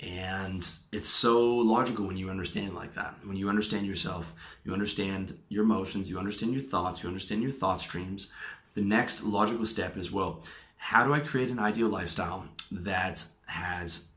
And 0.02 0.68
it's 0.92 1.08
so 1.08 1.46
logical 1.56 2.06
when 2.06 2.18
you 2.18 2.30
understand 2.30 2.76
like 2.76 2.96
that. 2.96 3.16
When 3.24 3.38
you 3.38 3.48
understand 3.48 3.88
yourself, 3.88 4.34
you 4.66 4.74
understand 4.74 5.40
your 5.48 5.64
emotions, 5.64 6.10
you 6.10 6.20
understand 6.20 6.54
your 6.54 6.64
thoughts, 6.64 7.02
you 7.02 7.08
understand 7.08 7.42
your 7.42 7.52
thought 7.52 7.80
streams. 7.80 8.30
The 8.74 8.82
next 8.82 9.24
logical 9.24 9.66
step 9.66 9.96
is 9.96 10.12
well, 10.12 10.44
how 10.86 11.04
do 11.04 11.16
I 11.16 11.20
create 11.20 11.50
an 11.50 11.58
ideal 11.58 11.88
lifestyle 11.88 12.46
that 12.70 13.26
has 13.48 14.10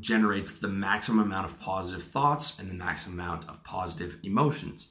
generates 0.00 0.56
the 0.56 0.66
maximum 0.66 1.24
amount 1.24 1.46
of 1.46 1.60
positive 1.60 2.02
thoughts 2.02 2.58
and 2.58 2.68
the 2.68 2.74
maximum 2.74 3.20
amount 3.20 3.48
of 3.48 3.62
positive 3.62 4.18
emotions? 4.24 4.88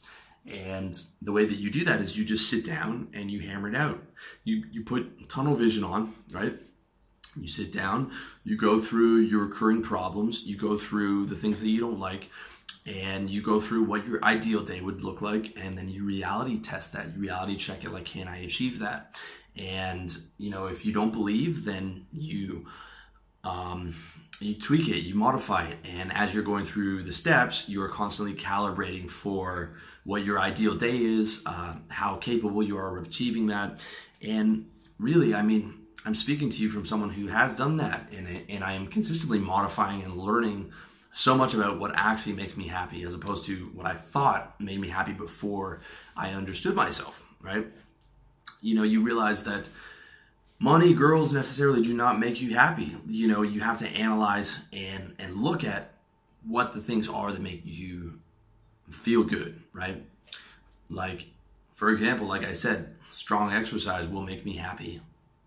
And 0.50 0.98
the 1.22 1.34
way 1.34 1.44
that 1.44 1.58
you 1.58 1.70
do 1.70 1.84
that 1.84 2.00
is 2.00 2.18
you 2.18 2.24
just 2.24 2.50
sit 2.50 2.66
down 2.66 3.10
and 3.14 3.30
you 3.30 3.42
hammer 3.42 3.68
it 3.68 3.76
out. 3.76 4.02
You 4.46 4.64
you 4.72 4.86
put 4.86 5.28
tunnel 5.28 5.56
vision 5.56 5.84
on, 5.84 6.14
right? 6.32 6.58
You 7.36 7.50
sit 7.50 7.74
down, 7.74 8.14
you 8.46 8.56
go 8.56 8.80
through 8.80 9.18
your 9.18 9.48
recurring 9.48 9.82
problems, 9.82 10.46
you 10.48 10.56
go 10.56 10.78
through 10.78 11.26
the 11.26 11.36
things 11.36 11.60
that 11.60 11.68
you 11.68 11.82
don't 11.82 12.00
like, 12.00 12.30
and 12.86 13.30
you 13.30 13.42
go 13.42 13.60
through 13.60 13.84
what 13.84 14.08
your 14.08 14.24
ideal 14.24 14.64
day 14.64 14.80
would 14.80 15.04
look 15.04 15.22
like, 15.22 15.54
and 15.58 15.78
then 15.78 15.90
you 15.90 16.06
reality 16.06 16.58
test 16.58 16.94
that. 16.94 17.14
You 17.14 17.22
reality 17.22 17.58
check 17.58 17.84
it 17.84 17.92
like, 17.92 18.06
can 18.06 18.30
I 18.30 18.38
achieve 18.38 18.80
that? 18.80 19.20
And 19.58 20.16
you 20.38 20.50
know, 20.50 20.66
if 20.66 20.86
you 20.86 20.94
don't 20.94 21.12
believe, 21.12 21.66
then 21.66 22.06
you 22.12 22.68
um, 23.44 23.96
you 24.40 24.56
tweak 24.56 24.88
it, 24.90 25.04
you 25.04 25.16
modify 25.16 25.68
it, 25.68 25.78
and 25.84 26.12
as 26.14 26.34
you're 26.34 26.44
going 26.44 26.66
through 26.66 27.04
the 27.04 27.14
steps, 27.14 27.68
you 27.70 27.82
are 27.82 27.90
constantly 27.90 28.36
calibrating 28.36 29.10
for 29.10 29.78
what 30.04 30.24
your 30.24 30.40
ideal 30.40 30.76
day 30.76 30.98
is, 30.98 31.44
uh, 31.46 31.76
how 31.88 32.18
capable 32.18 32.62
you 32.62 32.78
are 32.78 32.98
of 32.98 33.06
achieving 33.06 33.48
that, 33.48 33.84
and 34.22 34.68
really, 35.00 35.34
I 35.34 35.42
mean, 35.42 35.74
I'm 36.06 36.16
speaking 36.16 36.50
to 36.50 36.62
you 36.62 36.70
from 36.70 36.86
someone 36.86 37.10
who 37.10 37.28
has 37.28 37.56
done 37.56 37.78
that, 37.78 38.10
and, 38.16 38.44
and 38.50 38.64
I 38.64 38.74
am 38.74 38.88
consistently 38.88 39.40
modifying 39.40 40.04
and 40.04 40.18
learning 40.18 40.72
so 41.14 41.36
much 41.36 41.54
about 41.54 41.80
what 41.80 41.92
actually 41.96 42.34
makes 42.34 42.56
me 42.56 42.68
happy 42.68 43.04
as 43.04 43.16
opposed 43.16 43.46
to 43.46 43.72
what 43.74 43.88
I 43.88 43.96
thought 43.96 44.60
made 44.62 44.80
me 44.80 44.88
happy 44.88 45.14
before 45.14 45.82
I 46.16 46.30
understood 46.30 46.76
myself, 46.76 47.24
right? 47.42 47.68
You 48.62 48.76
know, 48.76 48.84
you 48.84 49.02
realize 49.02 49.44
that 49.46 49.70
money, 50.60 50.94
girls 50.94 51.34
necessarily 51.34 51.82
do 51.82 51.94
not 51.94 52.20
make 52.20 52.42
you 52.42 52.56
happy. 52.56 52.96
You 53.06 53.28
know, 53.28 53.42
you 53.42 53.62
have 53.62 53.80
to 53.80 53.88
analyze 53.88 54.60
and, 54.74 55.16
and 55.20 55.38
look 55.38 55.64
at 55.64 55.94
what 56.46 56.74
the 56.74 56.82
things 56.82 57.10
are 57.10 57.32
that 57.32 57.42
make 57.42 57.62
you 57.66 58.20
feel 58.90 59.24
good, 59.24 59.62
right? 59.74 60.04
Like, 60.90 61.28
for 61.74 61.92
example, 61.92 62.28
like 62.28 62.44
I 62.44 62.54
said, 62.54 62.96
strong 63.10 63.54
exercise 63.54 64.08
will 64.08 64.22
make 64.22 64.46
me 64.46 64.56
happy 64.56 65.02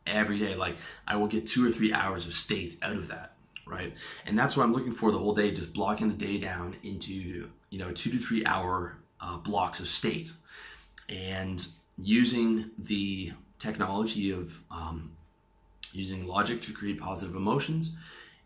every 0.07 0.39
day. 0.39 0.55
Like 0.55 0.77
I 1.07 1.17
will 1.17 1.27
get 1.27 1.47
two 1.47 1.67
or 1.67 1.71
three 1.71 1.93
hours 1.93 2.27
of 2.27 2.35
state 2.35 2.77
out 2.83 2.97
of 2.97 3.09
that, 3.09 3.35
right? 3.67 3.95
And 4.27 4.39
that's 4.39 4.57
what 4.57 4.65
I'm 4.65 4.73
looking 4.73 4.93
for 4.93 5.11
the 5.11 5.19
whole 5.19 5.35
day, 5.35 5.51
just 5.51 5.73
blocking 5.73 6.09
the 6.09 6.15
day 6.15 6.39
down 6.39 6.77
into, 6.83 7.51
you 7.71 7.79
know, 7.79 7.93
two 7.93 8.11
to 8.11 8.19
three 8.19 8.45
hour 8.45 8.99
uh, 9.21 9.37
blocks 9.39 9.81
of 9.81 9.89
state 9.89 10.33
and 11.09 11.67
using 12.03 12.71
the 12.79 13.33
technology 13.59 14.31
of 14.31 14.59
um, 14.71 15.13
using 15.93 16.27
logic 16.27 16.63
to 16.63 16.73
create 16.73 17.01
positive 17.01 17.35
emotions 17.35 17.97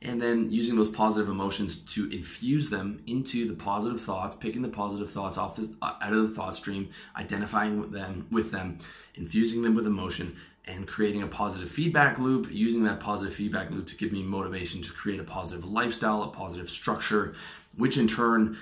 and 0.02 0.20
then 0.20 0.50
using 0.50 0.76
those 0.76 0.90
positive 0.90 1.28
emotions 1.28 1.78
to 1.78 2.10
infuse 2.10 2.68
them 2.68 3.02
into 3.06 3.46
the 3.46 3.54
positive 3.54 4.00
thoughts 4.00 4.36
picking 4.36 4.62
the 4.62 4.68
positive 4.68 5.10
thoughts 5.10 5.38
off 5.38 5.56
the 5.56 5.70
uh, 5.82 5.94
out 6.00 6.12
of 6.12 6.28
the 6.28 6.34
thought 6.34 6.56
stream 6.56 6.88
identifying 7.16 7.78
with 7.80 7.92
them 7.92 8.26
with 8.30 8.50
them 8.50 8.78
infusing 9.14 9.62
them 9.62 9.74
with 9.74 9.86
emotion 9.86 10.36
and 10.66 10.86
creating 10.86 11.22
a 11.22 11.26
positive 11.26 11.70
feedback 11.70 12.18
loop, 12.18 12.48
using 12.50 12.84
that 12.84 13.00
positive 13.00 13.34
feedback 13.34 13.70
loop 13.70 13.86
to 13.86 13.96
give 13.96 14.12
me 14.12 14.22
motivation 14.22 14.80
to 14.82 14.92
create 14.92 15.20
a 15.20 15.24
positive 15.24 15.64
lifestyle, 15.64 16.22
a 16.22 16.28
positive 16.28 16.70
structure, 16.70 17.34
which 17.76 17.98
in 17.98 18.08
turn 18.08 18.56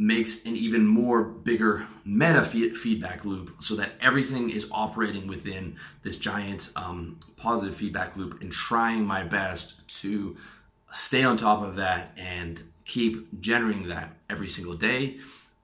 makes 0.00 0.44
an 0.46 0.56
even 0.56 0.86
more 0.86 1.22
bigger 1.22 1.86
meta 2.04 2.42
feedback 2.42 3.24
loop 3.24 3.62
so 3.62 3.76
that 3.76 3.92
everything 4.00 4.48
is 4.48 4.66
operating 4.72 5.26
within 5.26 5.76
this 6.02 6.18
giant 6.18 6.72
um, 6.74 7.18
positive 7.36 7.76
feedback 7.76 8.16
loop 8.16 8.40
and 8.40 8.50
trying 8.50 9.04
my 9.04 9.22
best 9.22 9.86
to 10.00 10.36
stay 10.90 11.22
on 11.22 11.36
top 11.36 11.62
of 11.62 11.76
that 11.76 12.12
and 12.16 12.62
keep 12.86 13.40
generating 13.40 13.88
that 13.88 14.16
every 14.28 14.48
single 14.48 14.74
day 14.74 15.18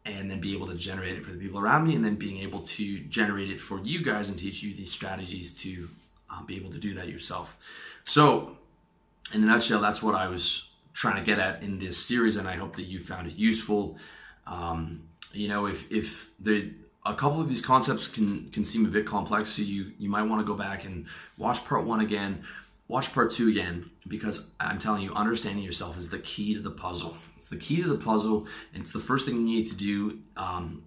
and 0.05 0.31
then 0.31 0.38
be 0.38 0.55
able 0.55 0.66
to 0.66 0.75
generate 0.75 1.16
it 1.16 1.25
for 1.25 1.33
the 1.33 1.38
people 1.38 1.59
around 1.59 1.87
me 1.87 1.94
and 1.94 2.05
then 2.05 2.14
being 2.14 2.38
able 2.38 2.61
to 2.61 3.01
generate 3.05 3.51
it 3.51 3.59
for 3.59 3.81
you 3.81 4.05
guys 4.05 4.29
and 4.29 4.38
teach 4.38 4.62
you 4.62 4.75
these 4.75 4.92
strategies 4.92 5.55
to 5.55 5.88
um, 6.31 6.44
be 6.44 6.57
able 6.57 6.70
to 6.70 6.79
do 6.79 6.92
that 6.94 7.09
yourself. 7.09 7.57
So 8.05 8.59
in 9.33 9.42
a 9.42 9.46
nutshell 9.46 9.81
that's 9.81 10.03
what 10.03 10.14
i 10.14 10.29
was 10.29 10.70
trying 10.92 11.16
to 11.16 11.22
get 11.22 11.38
at 11.38 11.62
in 11.62 11.79
this 11.79 11.99
series 11.99 12.37
and 12.37 12.49
i 12.49 12.57
hope 12.57 12.77
that 12.77 12.85
you 12.85 13.01
found 13.01 13.27
it 13.27 13.37
useful 13.37 13.99
um, 14.46 15.02
you 15.32 15.48
know 15.48 15.66
if 15.66 15.90
if 15.90 16.30
a 17.04 17.14
couple 17.14 17.40
of 17.40 17.48
these 17.48 17.62
concepts 17.62 18.09
can 18.09 18.50
can 18.50 18.64
seem 18.64 18.85
a 18.85 18.88
bit 18.88 19.06
complex 19.06 19.50
so 19.50 19.62
you 19.62 19.92
you 19.98 20.09
might 20.09 20.22
want 20.22 20.40
to 20.40 20.46
go 20.46 20.54
back 20.54 20.85
and 20.85 21.06
watch 21.38 21.64
part 21.64 21.85
one 21.85 22.00
again 22.00 22.44
watch 22.88 23.12
part 23.12 23.30
two 23.30 23.48
again 23.48 23.90
because 24.06 24.46
I'm 24.61 24.78
telling 24.78 25.02
you, 25.02 25.12
understanding 25.14 25.64
yourself 25.64 25.98
is 25.98 26.11
the 26.11 26.18
key 26.18 26.54
to 26.54 26.61
the 26.61 26.70
puzzle. 26.70 27.16
It's 27.37 27.48
the 27.48 27.56
key 27.56 27.82
to 27.82 27.88
the 27.88 27.98
puzzle, 27.98 28.46
and 28.72 28.82
it's 28.82 28.92
the 28.92 29.00
first 29.00 29.26
thing 29.26 29.37
you 29.37 29.56
need 29.59 29.66
to 29.68 29.76
do 29.76 30.20
um, 30.37 30.85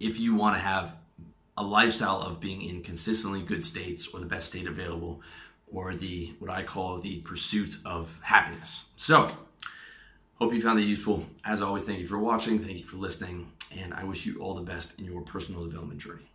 if 0.00 0.18
you 0.18 0.34
want 0.34 0.56
to 0.56 0.60
have 0.60 0.96
a 1.56 1.62
lifestyle 1.62 2.20
of 2.20 2.40
being 2.40 2.62
in 2.62 2.82
consistently 2.82 3.42
good 3.42 3.64
states 3.64 4.08
or 4.08 4.20
the 4.20 4.26
best 4.26 4.48
state 4.48 4.66
available 4.66 5.20
or 5.72 5.94
the 5.94 6.32
what 6.38 6.50
I 6.50 6.62
call 6.62 7.00
the 7.00 7.18
pursuit 7.20 7.76
of 7.84 8.18
happiness. 8.22 8.86
So, 8.96 9.30
hope 10.38 10.54
you 10.54 10.62
found 10.62 10.78
it 10.78 10.84
useful. 10.84 11.26
As 11.44 11.62
always, 11.62 11.82
thank 11.82 11.98
you 11.98 12.06
for 12.06 12.18
watching, 12.18 12.58
thank 12.60 12.78
you 12.78 12.84
for 12.84 12.96
listening, 12.96 13.50
and 13.76 13.92
I 13.92 14.04
wish 14.04 14.24
you 14.24 14.40
all 14.40 14.54
the 14.54 14.62
best 14.62 14.98
in 14.98 15.04
your 15.04 15.22
personal 15.22 15.64
development 15.64 16.00
journey. 16.00 16.27